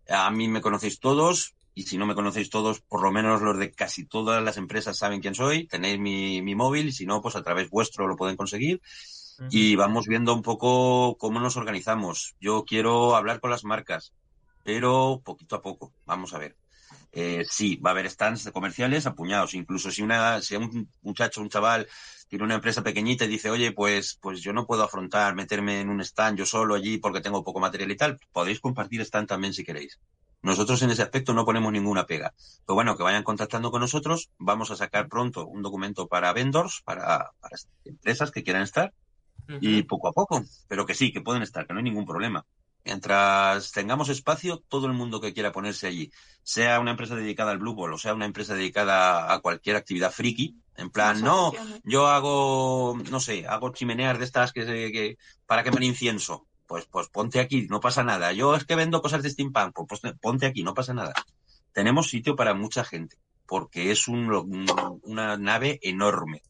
[0.09, 3.59] A mí me conocéis todos y si no me conocéis todos, por lo menos los
[3.59, 5.67] de casi todas las empresas saben quién soy.
[5.67, 8.81] Tenéis mi, mi móvil y si no, pues a través vuestro lo pueden conseguir.
[9.51, 12.35] Y vamos viendo un poco cómo nos organizamos.
[12.41, 14.13] Yo quiero hablar con las marcas,
[14.63, 15.93] pero poquito a poco.
[16.07, 16.55] Vamos a ver.
[17.11, 19.53] Eh, sí, va a haber stands comerciales apuñados.
[19.53, 21.87] Incluso si una, si un muchacho, un chaval
[22.27, 25.89] tiene una empresa pequeñita y dice, oye, pues, pues yo no puedo afrontar meterme en
[25.89, 29.53] un stand yo solo allí porque tengo poco material y tal, podéis compartir stand también
[29.53, 29.99] si queréis.
[30.41, 32.33] Nosotros en ese aspecto no ponemos ninguna pega.
[32.65, 34.29] Pero bueno, que vayan contactando con nosotros.
[34.37, 38.93] Vamos a sacar pronto un documento para vendors, para, para empresas que quieran estar.
[39.61, 40.43] Y poco a poco.
[40.67, 42.45] Pero que sí, que pueden estar, que no hay ningún problema.
[42.87, 46.11] Mientras tengamos espacio, todo el mundo que quiera ponerse allí,
[46.43, 50.13] sea una empresa dedicada al Blue Ball o sea una empresa dedicada a cualquier actividad
[50.13, 51.51] friki, en plan, no,
[51.83, 56.45] yo hago, no sé, hago chimeneas de estas que, se- que para quemar incienso.
[56.67, 58.33] Pues, pues ponte aquí, no pasa nada.
[58.33, 61.13] Yo es que vendo cosas de steampunk, pues, pues ponte aquí, no pasa nada.
[61.71, 66.41] Tenemos sitio para mucha gente, porque es un- un- una nave enorme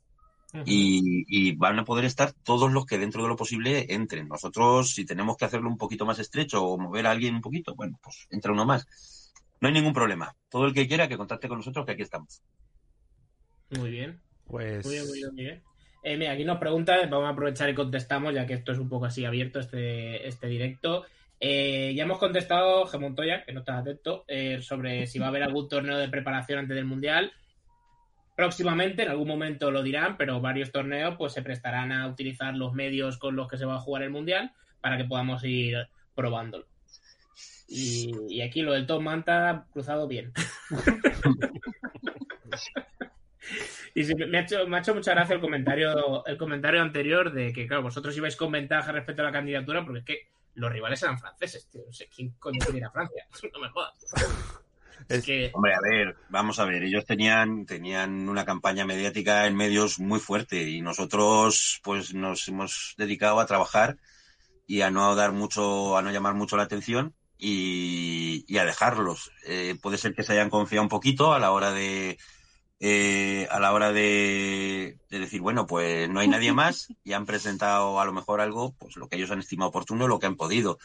[0.66, 4.28] y, y van a poder estar todos los que dentro de lo posible entren.
[4.28, 7.76] Nosotros, si tenemos que hacerlo un poquito más estrecho o mover a alguien un poquito,
[7.76, 8.88] bueno, pues entra uno más.
[9.62, 10.34] No hay ningún problema.
[10.50, 12.42] Todo el que quiera que contacte con nosotros, que aquí estamos.
[13.72, 14.20] Muy bien.
[14.48, 15.62] Pues Muy bien, muy bien, muy bien.
[16.04, 18.88] Eh, mira, aquí nos pregunta, vamos a aprovechar y contestamos, ya que esto es un
[18.88, 21.06] poco así abierto, este, este directo.
[21.40, 23.00] Eh, ya hemos contestado, G.
[23.00, 26.60] Montoya, que no estás atento, eh, sobre si va a haber algún torneo de preparación
[26.60, 27.34] antes del Mundial.
[28.36, 32.74] Próximamente, en algún momento lo dirán, pero varios torneos pues se prestarán a utilizar los
[32.74, 35.76] medios con los que se va a jugar el Mundial para que podamos ir
[36.16, 36.68] probándolo.
[37.68, 40.32] Y, y aquí lo del Top Manta cruzado bien.
[43.94, 47.32] Y sí, me ha, hecho, me ha hecho mucha gracia el comentario, el comentario anterior
[47.32, 50.28] de que, claro, vosotros ibais con ventaja respecto a la candidatura porque es que
[50.58, 51.82] los rivales eran franceses, tío.
[51.86, 53.26] No sé quién coño quiere ir a Francia.
[53.54, 53.94] No me jodas.
[55.08, 59.56] Es que, Hombre, a ver, vamos a ver, ellos tenían, tenían una campaña mediática en
[59.56, 63.98] medios muy fuerte y nosotros pues nos hemos dedicado a trabajar
[64.66, 69.32] y a no dar mucho, a no llamar mucho la atención y, y a dejarlos.
[69.46, 72.18] Eh, puede ser que se hayan confiado un poquito a la hora de,
[72.80, 77.26] eh, a la hora de, de decir, bueno, pues no hay nadie más y han
[77.26, 80.36] presentado a lo mejor algo, pues lo que ellos han estimado oportuno, lo que han
[80.36, 80.78] podido.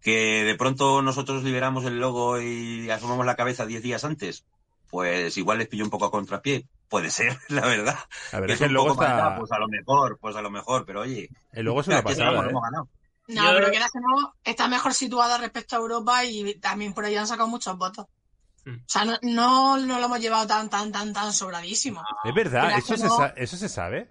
[0.00, 4.44] Que de pronto nosotros liberamos el logo y asomamos la cabeza 10 días antes,
[4.90, 6.66] pues igual les pilló un poco a contrapié.
[6.88, 7.98] Puede ser, la verdad.
[8.32, 10.42] A ver, Que es que el un logo está- pues a lo mejor, pues a
[10.42, 11.28] lo mejor, pero oye.
[11.52, 12.48] El logo es una pasada, ¿eh?
[12.50, 12.88] hemos ganado.
[13.28, 17.16] No, Yo- pero que no, está mejor situada respecto a Europa y también por ahí
[17.16, 18.06] han sacado muchos votos.
[18.64, 18.76] Hmm.
[18.76, 22.02] O sea, no, no, no lo hemos llevado tan, tan, tan, tan sobradísimo.
[22.24, 24.08] Es verdad, eso se, no, sa- eso se sabe.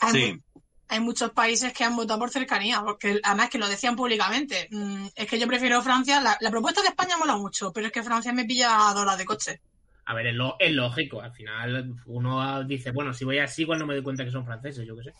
[0.00, 0.32] hay, Sí.
[0.34, 4.68] mu- hay muchos países que han votado por cercanía, porque además que lo decían públicamente.
[4.70, 6.20] Mm, es que yo prefiero Francia.
[6.20, 9.16] La, la propuesta de España mola mucho, pero es que Francia me pilla a horas
[9.18, 9.60] de coche.
[10.04, 11.20] a ver, es, lo- es lógico.
[11.22, 14.44] Al final uno dice, bueno, si voy así, igual no me doy cuenta que son
[14.44, 15.14] franceses, yo qué sé.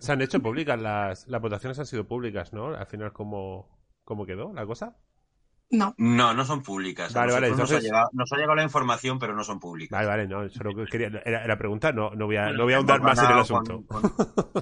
[0.00, 2.74] Se, han hecho públicas las, las votaciones han sido públicas, ¿no?
[2.74, 3.68] Al final como,
[4.04, 4.96] cómo quedó la cosa?
[5.70, 5.94] No.
[5.98, 7.12] No, no son públicas.
[7.12, 9.96] Vale, vale, nos, ha llegado, nos ha llegado la información, pero no son públicas.
[9.96, 12.72] Vale, vale, no, solo que quería, era, era pregunta, no, no voy a, no voy
[12.72, 13.84] a ahondar más en el asunto.
[13.86, 14.02] Con,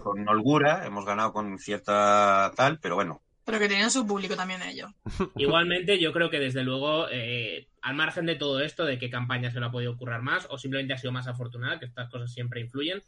[0.00, 3.22] con holgura, hemos ganado con cierta tal, pero bueno.
[3.44, 4.90] Pero que tenían su público también ellos.
[5.36, 9.52] Igualmente, yo creo que desde luego, eh, al margen de todo esto, de qué campaña
[9.52, 12.32] se le ha podido currar más, o simplemente ha sido más afortunada, que estas cosas
[12.32, 13.00] siempre influyen,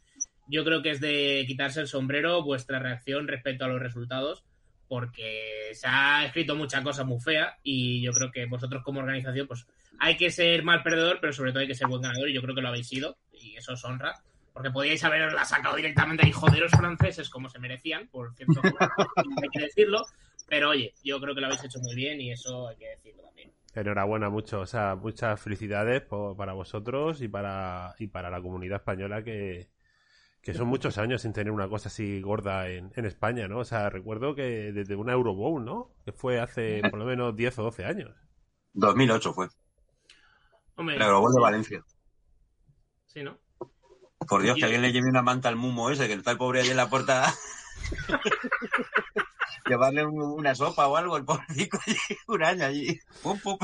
[0.47, 4.45] yo creo que es de quitarse el sombrero vuestra reacción respecto a los resultados,
[4.89, 9.47] porque se ha escrito mucha cosa muy fea y yo creo que vosotros como organización,
[9.47, 9.67] pues
[9.99, 12.41] hay que ser mal perdedor, pero sobre todo hay que ser buen ganador y yo
[12.41, 14.15] creo que lo habéis sido y eso os honra.
[14.51, 18.59] Porque podíais haberla sacado directamente ahí, joderos franceses como se merecían, por cierto,
[19.15, 20.05] hay que decirlo.
[20.49, 23.21] Pero oye, yo creo que lo habéis hecho muy bien y eso hay que decirlo
[23.21, 23.51] también.
[23.75, 26.01] Enhorabuena mucho, o sea, muchas felicidades
[26.35, 29.69] para vosotros y para, y para la comunidad española que,
[30.51, 33.59] que son muchos años sin tener una cosa así gorda en, en España, ¿no?
[33.59, 35.91] O sea, recuerdo que desde una Eurobowl, ¿no?
[36.03, 38.15] Que fue hace por lo menos 10 o 12 años.
[38.73, 39.47] 2008 fue.
[40.75, 41.85] Hombre, La Eurobol de Valencia.
[43.05, 43.37] Sí, ¿no?
[44.27, 46.61] Por Dios, que alguien le lleve una manta al mumo ese, que está el pobre
[46.61, 47.31] ahí en la puerta.
[49.69, 51.97] Llevarle un- una sopa o algo, el pobrecito allí,
[52.27, 52.99] un año allí.
[53.23, 53.57] Pum, pum.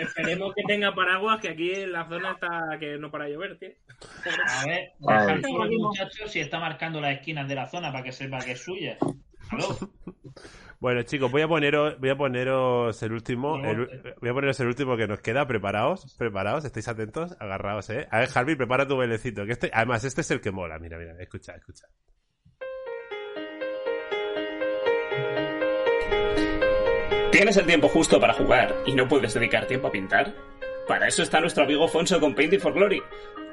[0.00, 3.70] Esperemos que tenga paraguas, que aquí en la zona está que no para llover, tío.
[4.48, 8.04] A ver, dejar solo el muchacho si está marcando las esquinas de la zona para
[8.04, 8.96] que sepa que es suya.
[9.50, 9.76] Aló.
[10.80, 14.66] Bueno, chicos, voy a poneros, voy a poneros el último, el- voy a poneros el
[14.66, 15.46] último que nos queda.
[15.46, 18.08] Preparaos, preparaos, estáis atentos, agarraos, eh.
[18.10, 20.78] A ver, Harvey, prepara tu velecito, que este, además este es el que mola.
[20.80, 21.86] Mira, mira, escucha, escucha.
[27.42, 30.32] ¿Tienes el tiempo justo para jugar y no puedes dedicar tiempo a pintar?
[30.86, 33.02] Para eso está nuestro amigo Fonso con Painting for Glory.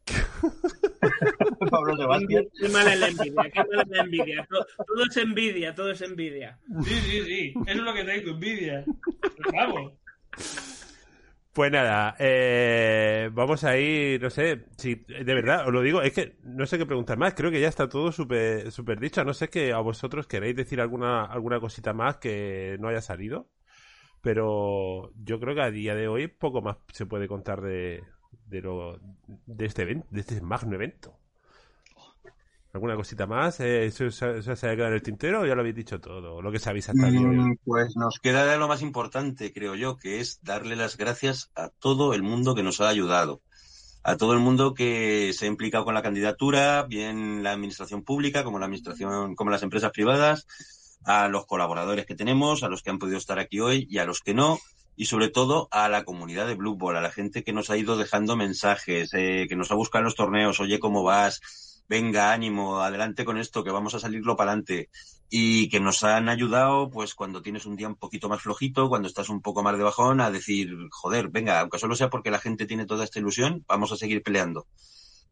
[1.70, 2.46] Pablo Sebastián.
[2.58, 4.46] Qué mala es la envidia, qué mala es la envidia.
[4.48, 6.58] Todo, todo es envidia, todo es envidia.
[6.84, 7.54] Sí, sí, sí.
[7.66, 8.84] Eso es lo que tengo, envidia.
[9.20, 9.92] Pero Vamos.
[11.56, 16.12] Pues nada, eh, vamos a ir, no sé, si de verdad os lo digo, es
[16.12, 19.24] que no sé qué preguntar más, creo que ya está todo súper súper dicho, a
[19.24, 23.48] no sé que a vosotros queréis decir alguna, alguna cosita más que no haya salido,
[24.20, 28.02] pero yo creo que a día de hoy poco más se puede contar de,
[28.48, 29.00] de, lo,
[29.46, 31.18] de este evento, de este magno evento.
[32.76, 33.58] ¿Alguna cosita más?
[33.60, 36.42] Eh, ¿Eso, se ha quedado en el tintero o ya lo habéis dicho todo?
[36.42, 37.38] Lo que sabéis hasta de hoy.
[37.38, 41.70] Mm, Pues nos queda lo más importante, creo yo, que es darle las gracias a
[41.70, 43.40] todo el mundo que nos ha ayudado.
[44.02, 48.44] A todo el mundo que se ha implicado con la candidatura, bien la administración pública
[48.44, 50.46] como la administración, como las empresas privadas,
[51.06, 54.04] a los colaboradores que tenemos, a los que han podido estar aquí hoy y a
[54.04, 54.58] los que no,
[54.96, 57.78] y sobre todo a la comunidad de Blue Ball, a la gente que nos ha
[57.78, 61.40] ido dejando mensajes, eh, que nos ha buscado en los torneos, oye, ¿cómo vas?
[61.88, 64.90] Venga, ánimo, adelante con esto, que vamos a salirlo para adelante.
[65.28, 69.08] Y que nos han ayudado, pues cuando tienes un día un poquito más flojito, cuando
[69.08, 72.38] estás un poco más de bajón, a decir, joder, venga, aunque solo sea porque la
[72.38, 74.66] gente tiene toda esta ilusión, vamos a seguir peleando.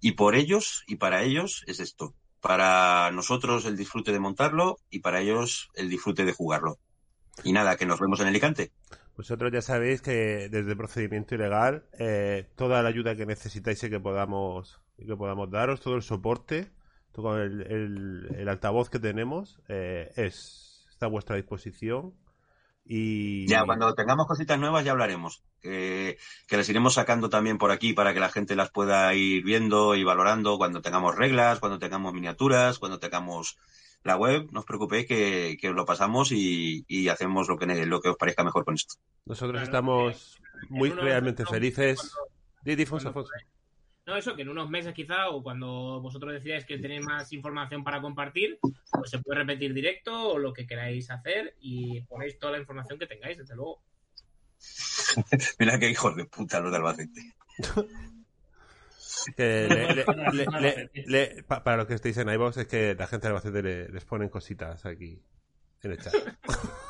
[0.00, 2.14] Y por ellos y para ellos es esto.
[2.40, 6.78] Para nosotros el disfrute de montarlo y para ellos el disfrute de jugarlo.
[7.42, 8.70] Y nada, que nos vemos en Alicante.
[9.16, 13.90] Vosotros ya sabéis que desde el procedimiento ilegal, eh, toda la ayuda que necesitáis y
[13.90, 16.70] que podamos, y que podamos daros, todo el soporte,
[17.12, 22.14] todo el, el- el altavoz que tenemos, eh, es, está a vuestra disposición.
[22.86, 25.42] Y Ya cuando tengamos cositas nuevas ya hablaremos.
[25.62, 29.42] Que, que las iremos sacando también por aquí para que la gente las pueda ir
[29.42, 33.56] viendo y valorando cuando tengamos reglas, cuando tengamos miniaturas, cuando tengamos
[34.02, 34.48] la web.
[34.52, 38.10] No os preocupéis que, que os lo pasamos y, y hacemos lo que, lo que
[38.10, 38.96] os parezca mejor con esto.
[39.24, 40.38] nosotros estamos
[40.68, 42.12] muy realmente felices.
[43.04, 43.30] Cuando- Fonso.
[44.06, 47.82] No, eso, que en unos meses quizá, o cuando vosotros decidáis que tenéis más información
[47.82, 48.58] para compartir,
[48.90, 52.98] pues se puede repetir directo o lo que queráis hacer y ponéis toda la información
[52.98, 53.82] que tengáis, desde luego.
[55.58, 57.20] Mira qué hijos de puta los de Albacete.
[59.36, 62.94] Que le- le- le- le- le- pa- para los que estéis en iVoox es que
[62.94, 65.22] la gente de Albacete le- les ponen cositas aquí
[65.82, 66.12] en el chat.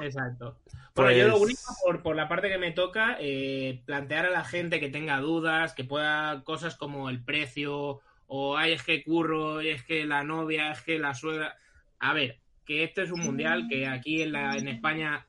[0.00, 0.58] Exacto.
[0.94, 4.30] Bueno, yo Pues- lo único, por, por la parte que me toca, eh, plantear a
[4.30, 9.02] la gente que tenga dudas, que pueda cosas como el precio o ay, es que
[9.02, 11.56] curro, es que la novia, es que la suegra.
[11.98, 15.26] A ver, que esto es un mundial que aquí en, la, en España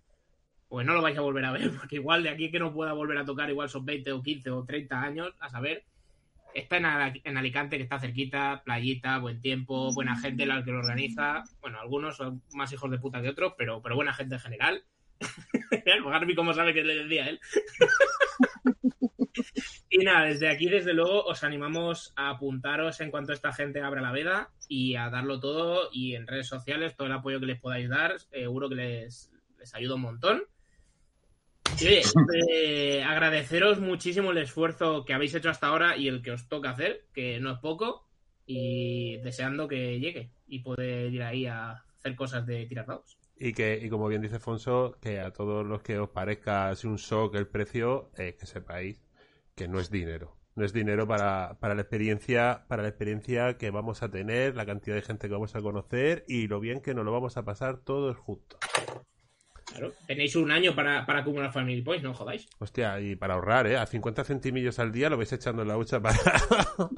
[0.70, 2.94] pues no lo vais a volver a ver, porque igual de aquí que no pueda
[2.94, 5.84] volver a tocar, igual son 20 o 15 o 30 años, a saber.
[6.54, 10.80] Está en, en Alicante, que está cerquita, playita, buen tiempo, buena gente la que lo
[10.80, 11.44] organiza.
[11.62, 14.84] Bueno, algunos son más hijos de puta que otros, pero, pero buena gente en general.
[16.06, 17.40] Garbi, ¿cómo sabe que le decía él?
[19.90, 24.02] y nada, desde aquí, desde luego, os animamos a apuntaros en cuanto esta gente abra
[24.02, 25.90] la veda y a darlo todo.
[25.92, 29.76] Y en redes sociales, todo el apoyo que les podáis dar, seguro que les, les
[29.76, 30.44] ayuda un montón.
[31.76, 32.02] Oye,
[32.50, 36.70] eh, agradeceros muchísimo el esfuerzo que habéis hecho hasta ahora y el que os toca
[36.70, 38.08] hacer, que no es poco,
[38.46, 43.18] y deseando que llegue y poder ir ahí a hacer cosas de tirar dados.
[43.38, 46.88] Y que, y como bien dice Fonso, que a todos los que os parezca así
[46.88, 49.02] un shock el precio, eh, que sepáis
[49.56, 50.38] que no es dinero.
[50.56, 54.66] No es dinero para, para la experiencia, para la experiencia que vamos a tener, la
[54.66, 57.44] cantidad de gente que vamos a conocer y lo bien que nos lo vamos a
[57.44, 58.60] pasar todos juntos.
[59.74, 62.48] Claro, tenéis un año para, para acumular Family Points, no jodáis.
[62.60, 63.78] Hostia, y para ahorrar, ¿eh?
[63.78, 66.18] A 50 centimillos al día lo vais echando en la hucha para...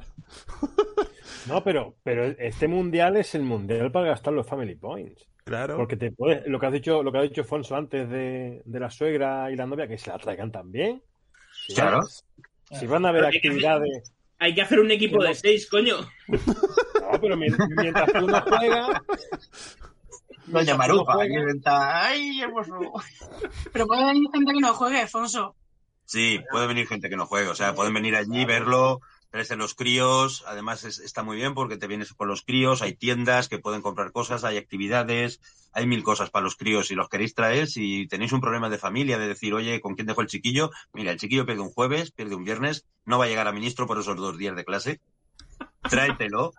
[1.48, 5.28] No, pero, pero este mundial es el mundial para gastar los family points.
[5.44, 5.76] claro.
[5.76, 8.80] Porque te puedes, lo que has dicho, lo que ha dicho Fonso antes de, de
[8.80, 11.00] la suegra y la novia, que se la traigan también.
[11.68, 11.98] Si Claro.
[11.98, 14.12] van- Si van a Pero que- actividades.
[14.38, 15.96] Hay que hacer un equipo de seis, coño.
[16.28, 19.00] No, pero mien- mientras tú no juegas.
[20.46, 21.14] Doña Maruja.
[22.06, 22.74] ¡Ay, hermoso!
[23.72, 25.54] Pero puede venir gente que no juegue, Alfonso.
[26.04, 27.48] Sí, puede venir gente que no juegue.
[27.48, 30.44] O sea, pueden venir allí, verlo, traerse los críos.
[30.46, 32.80] Además, es- está muy bien porque te vienes con los críos.
[32.80, 35.40] Hay tiendas que pueden comprar cosas, hay actividades,
[35.72, 36.86] hay mil cosas para los críos.
[36.86, 40.06] Si los queréis traer, si tenéis un problema de familia, de decir, oye, ¿con quién
[40.06, 40.70] dejo el chiquillo?
[40.92, 43.88] Mira, el chiquillo pierde un jueves, pierde un viernes, no va a llegar a ministro
[43.88, 45.00] por esos dos días de clase.
[45.90, 46.52] Tráetelo,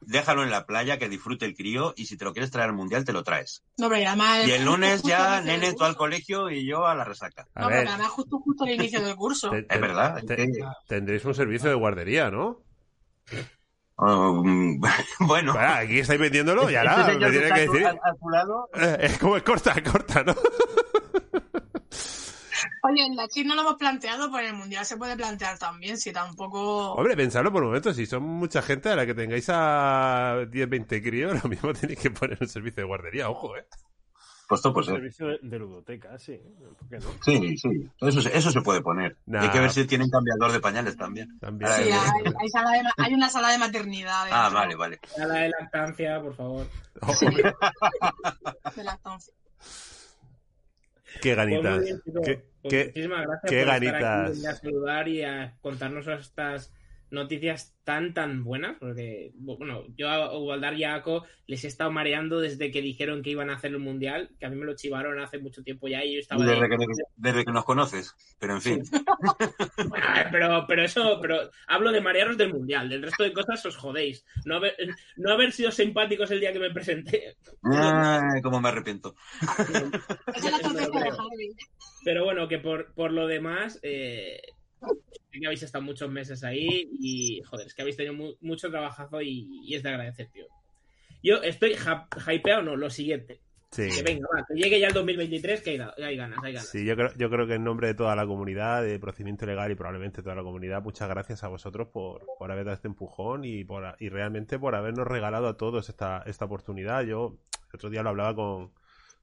[0.00, 1.92] déjalo en la playa, que disfrute el crío.
[1.96, 3.62] Y si te lo quieres traer al mundial, te lo traes.
[3.76, 4.46] No, pero además.
[4.46, 7.46] Y el lunes ya, nene, tú al colegio y yo a la resaca.
[7.54, 9.50] A No, pero ver, además justo, justo al inicio del curso.
[9.50, 10.22] te- Es verdad.
[10.26, 12.62] te- es que- tendréis un servicio de guardería, ¿no?
[13.96, 14.80] Um,
[15.20, 15.54] bueno.
[15.58, 17.86] Aquí estáis vendiéndolo y Este ahora señor me tiene está que a tu- decir...
[17.86, 20.34] a- a tu lado, Eh, Es como es corta, corta, ¿no?
[22.82, 25.58] Oye, en la China no lo hemos planteado, pero en el Mundial se puede plantear
[25.58, 26.92] también, si tampoco...
[26.94, 30.68] Hombre, pensadlo por un momento, si son mucha gente a la que tengáis a 10,
[30.68, 33.66] 20 críos, lo mismo tenéis que poner un servicio de guardería, ojo, ¿eh?
[34.48, 34.94] Pues todo puede ser.
[34.96, 36.40] servicio de, de ludoteca, sí.
[36.78, 37.10] ¿Por qué no?
[37.22, 37.68] Sí, sí.
[38.00, 39.14] Eso, se- eso se puede poner.
[39.26, 39.42] Nah.
[39.42, 41.38] Hay que ver si tienen cambiador de pañales también.
[41.38, 41.70] También.
[41.70, 44.26] Sí, hay, hay sala de hay una sala de maternidad.
[44.30, 45.00] Ah, vale, vale.
[45.22, 46.66] A la de lactancia, por favor.
[47.02, 47.26] Ojo,
[48.74, 49.34] de lactancia.
[51.20, 51.84] Qué Pues ganitas.
[51.84, 52.22] bien, chicos.
[52.24, 54.20] Qué, Pues qué- muchísimas gracias qué por estar ganitas.
[54.28, 56.72] aquí, venir a saludar y a contarnos estas
[57.10, 61.90] noticias tan tan buenas porque bueno yo a Ubaldar y a Ako les he estado
[61.90, 64.76] mareando desde que dijeron que iban a hacer el mundial que a mí me lo
[64.76, 66.76] chivaron hace mucho tiempo ya y yo estaba de- Desde que,
[67.16, 68.14] desde que nos conoces.
[68.38, 68.82] Pero en fin.
[69.88, 73.76] Bueno, pero pero eso pero hablo de marearos del mundial del resto de cosas os
[73.76, 74.74] jodéis no haber,
[75.16, 79.14] no haber sido simpáticos el día que me presenté Ay, cómo me arrepiento.
[80.28, 81.54] Harvey.
[82.04, 84.40] Pero bueno, que por, por lo demás, eh,
[85.30, 89.20] que habéis estado muchos meses ahí y, joder, es que habéis tenido mu- mucho trabajazo
[89.22, 90.46] y, y es de agradecer, tío.
[91.22, 91.76] Yo estoy
[92.32, 93.40] hypeado, no, lo siguiente.
[93.70, 93.86] Sí.
[93.94, 95.76] Que venga, va, que llegue ya el 2023, que hay
[96.16, 96.68] ganas, hay ganas.
[96.70, 99.70] Sí, yo creo, yo creo que en nombre de toda la comunidad, de procedimiento legal
[99.70, 103.44] y probablemente toda la comunidad, muchas gracias a vosotros por, por haber dado este empujón
[103.44, 107.02] y, por, y realmente por habernos regalado a todos esta, esta oportunidad.
[107.04, 107.36] Yo
[107.70, 108.72] el otro día lo hablaba con,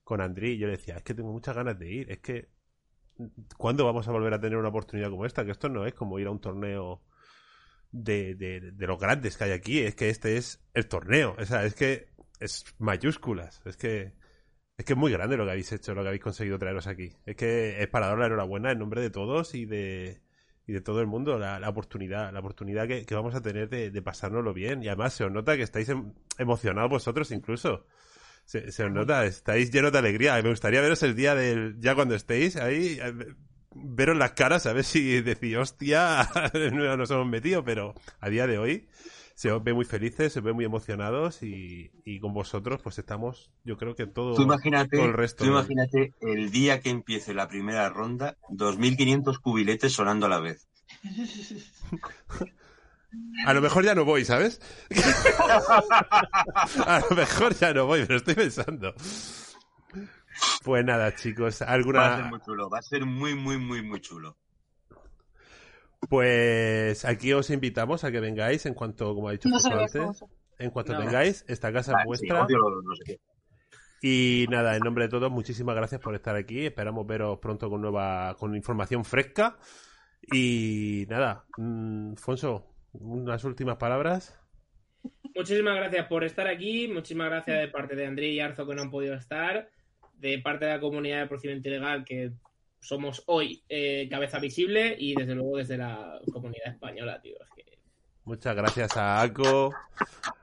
[0.04, 2.50] con Andrí y yo le decía, es que tengo muchas ganas de ir, es que
[3.58, 5.46] ¿cuándo vamos a volver a tener una oportunidad como esta?
[5.46, 7.02] Que esto no es como ir a un torneo
[7.92, 11.46] de, de, de los grandes que hay aquí, es que este es el torneo, o
[11.46, 12.10] sea, es que
[12.40, 14.14] es mayúsculas, es que
[14.78, 17.14] es que es muy grande lo que habéis hecho, lo que habéis conseguido traeros aquí.
[17.26, 20.22] Es que es para daros la enhorabuena en nombre de todos y de,
[20.68, 23.70] y de todo el mundo la, la oportunidad, la oportunidad que, que vamos a tener
[23.70, 24.84] de, de pasárnoslo bien.
[24.84, 27.86] Y además se os nota que estáis em- emocionados vosotros incluso.
[28.46, 30.42] Se, se os nota, estáis llenos de alegría.
[30.42, 33.14] Me gustaría veros el día del, ya cuando estéis ahí, eh,
[33.76, 36.30] veros las caras, a ver si decís, hostia,
[36.72, 38.88] no nos hemos metido, pero a día de hoy
[39.36, 42.98] se os ve muy felices, se os ve muy emocionados y, y con vosotros pues
[43.00, 45.44] estamos, yo creo que todo, Tú imagínate, todo el resto.
[45.44, 50.70] tú imagínate el día que empiece la primera ronda, 2.500 cubiletes sonando a la vez.
[53.46, 54.60] A lo mejor ya no voy, ¿sabes?
[56.86, 58.94] a lo mejor ya no voy, pero estoy pensando.
[60.64, 62.18] Pues nada, chicos, Va a ser alguna...
[62.30, 64.38] muy chulo, va a ser muy, muy, muy, muy chulo.
[66.10, 69.96] Pues aquí os invitamos a que vengáis en cuanto, como ha dicho No antes,
[70.60, 71.00] en cuanto No.
[71.00, 72.46] vengáis, esta casa Ah, es sí, vuestra.
[72.46, 73.20] odio lo- no sé qué.
[74.02, 76.66] Y nada, en nombre de todos, muchísimas gracias por estar aquí.
[76.66, 79.58] Esperamos veros pronto con nueva, con información fresca.
[80.32, 84.40] Y nada, mm, Fonso, unas últimas palabras.
[85.36, 86.88] Muchísimas gracias por estar aquí.
[86.88, 89.70] Muchísimas gracias de parte de André y Arzo que no han podido estar.
[90.14, 92.32] De parte de la comunidad de procedimiento ilegal que
[92.80, 97.36] somos hoy eh, cabeza visible y desde luego desde la comunidad española, tío.
[97.42, 97.80] Es que
[98.26, 99.72] Muchas gracias a Ako,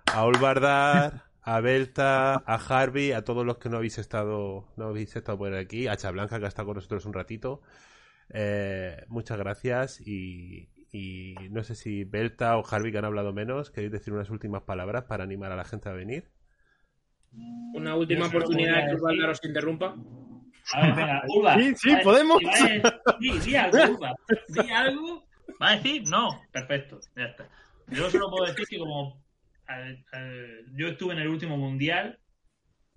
[0.07, 5.17] a Olbardar, a Belta, a Harvey, a todos los que no habéis estado, no habéis
[5.17, 7.63] estado por aquí, a Chablanca que ha estado con nosotros un ratito.
[8.29, 13.71] Eh, muchas gracias y, y no sé si Belta o Harvey que han hablado menos,
[13.71, 16.31] queréis decir unas últimas palabras para animar a la gente a venir.
[17.75, 19.97] una última oportunidad que Urban os interrumpa.
[20.75, 21.55] A ver, venga, Urba.
[21.59, 22.39] Sí, sí, podemos.
[23.19, 24.15] Di, di algo, Urba.
[24.77, 25.25] Algo.
[25.61, 26.03] ¿Va a decir?
[26.09, 26.41] No.
[26.53, 27.49] Perfecto, ya está.
[27.89, 29.23] Yo solo puedo decir que como
[30.77, 32.19] yo estuve en el último mundial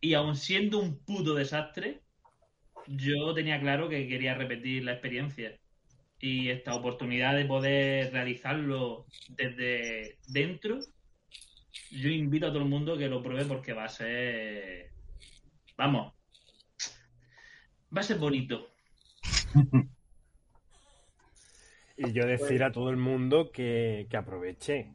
[0.02, 2.02] y aun siendo un puto desastre,
[2.88, 5.58] yo tenía claro que quería repetir la experiencia.
[6.26, 10.80] Y esta oportunidad de poder realizarlo desde dentro,
[11.91, 14.89] yo invito a todo el mundo que lo pruebe porque va a ser...
[15.77, 16.15] Vamos.
[17.95, 18.72] Va a ser bonito.
[21.97, 24.91] Y yo decir a todo el mundo que, que aproveche.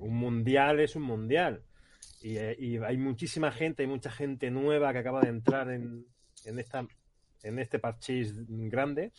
[0.00, 1.62] un mundial es un mundial.
[2.22, 6.04] Y, y hay muchísima gente, hay mucha gente nueva que acaba de entrar en,
[6.44, 6.88] en, esta,
[7.44, 9.12] en este parchís grande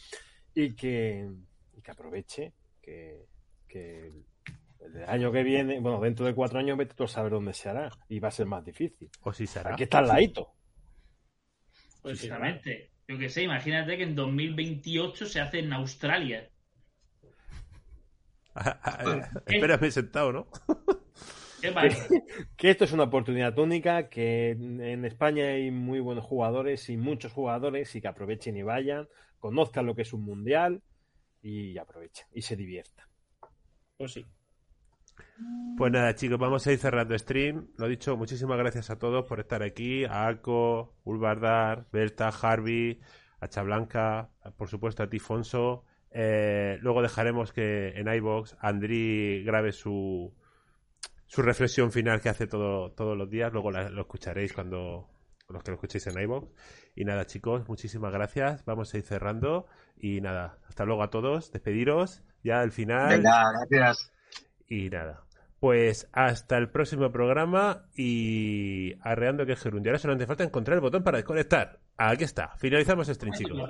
[0.56, 1.30] y que,
[1.78, 2.54] y que aproveche.
[2.82, 3.28] Que,
[3.68, 4.12] que
[4.80, 7.70] el año que viene, bueno, dentro de cuatro años, vete tú a saber dónde se
[7.70, 7.92] hará.
[8.10, 9.10] Y va a ser más difícil.
[9.22, 9.74] O si será.
[9.74, 10.54] Aquí está el ladito.
[12.02, 12.92] Pues sí, Precisamente.
[13.08, 16.50] Yo que sé, imagínate que en 2028 se hace en Australia.
[19.46, 20.48] Espérame sentado, ¿no?
[22.58, 27.32] Que esto es una oportunidad única, que en España hay muy buenos jugadores y muchos
[27.32, 29.08] jugadores y que aprovechen y vayan,
[29.40, 30.82] conozcan lo que es un mundial
[31.42, 33.06] y aprovechen y se diviertan.
[33.98, 34.26] Pues sí.
[35.78, 37.68] Pues nada, chicos, vamos a ir cerrando stream.
[37.78, 40.06] Lo dicho, muchísimas gracias a todos por estar aquí.
[40.06, 43.00] A Ako, Ulbardar, Berta, Harvey,
[43.40, 45.84] a Chablanca, por supuesto a Tifonso.
[46.12, 50.34] Eh, luego dejaremos que en iBox Andri grabe su,
[51.36, 53.52] su reflexión final que hace todo, todos los días.
[53.52, 55.10] Luego la- lo escucharéis cuando
[55.50, 56.48] los que lo escuchéis en iBox.
[56.96, 58.64] Y nada, chicos, muchísimas gracias.
[58.66, 59.68] Vamos a ir cerrando.
[59.98, 61.52] Y nada, hasta luego a todos.
[61.52, 62.24] Despediros.
[62.44, 63.10] Ya al final.
[63.18, 64.12] Venga, gracias.
[64.68, 65.24] Y nada.
[65.60, 69.92] Pues hasta el próximo programa y arreando que es Gerundio.
[69.92, 71.80] Ahora solamente falta encontrar el botón para desconectar.
[71.98, 72.56] Aquí está.
[72.58, 73.70] Finalizamos stream, chicos.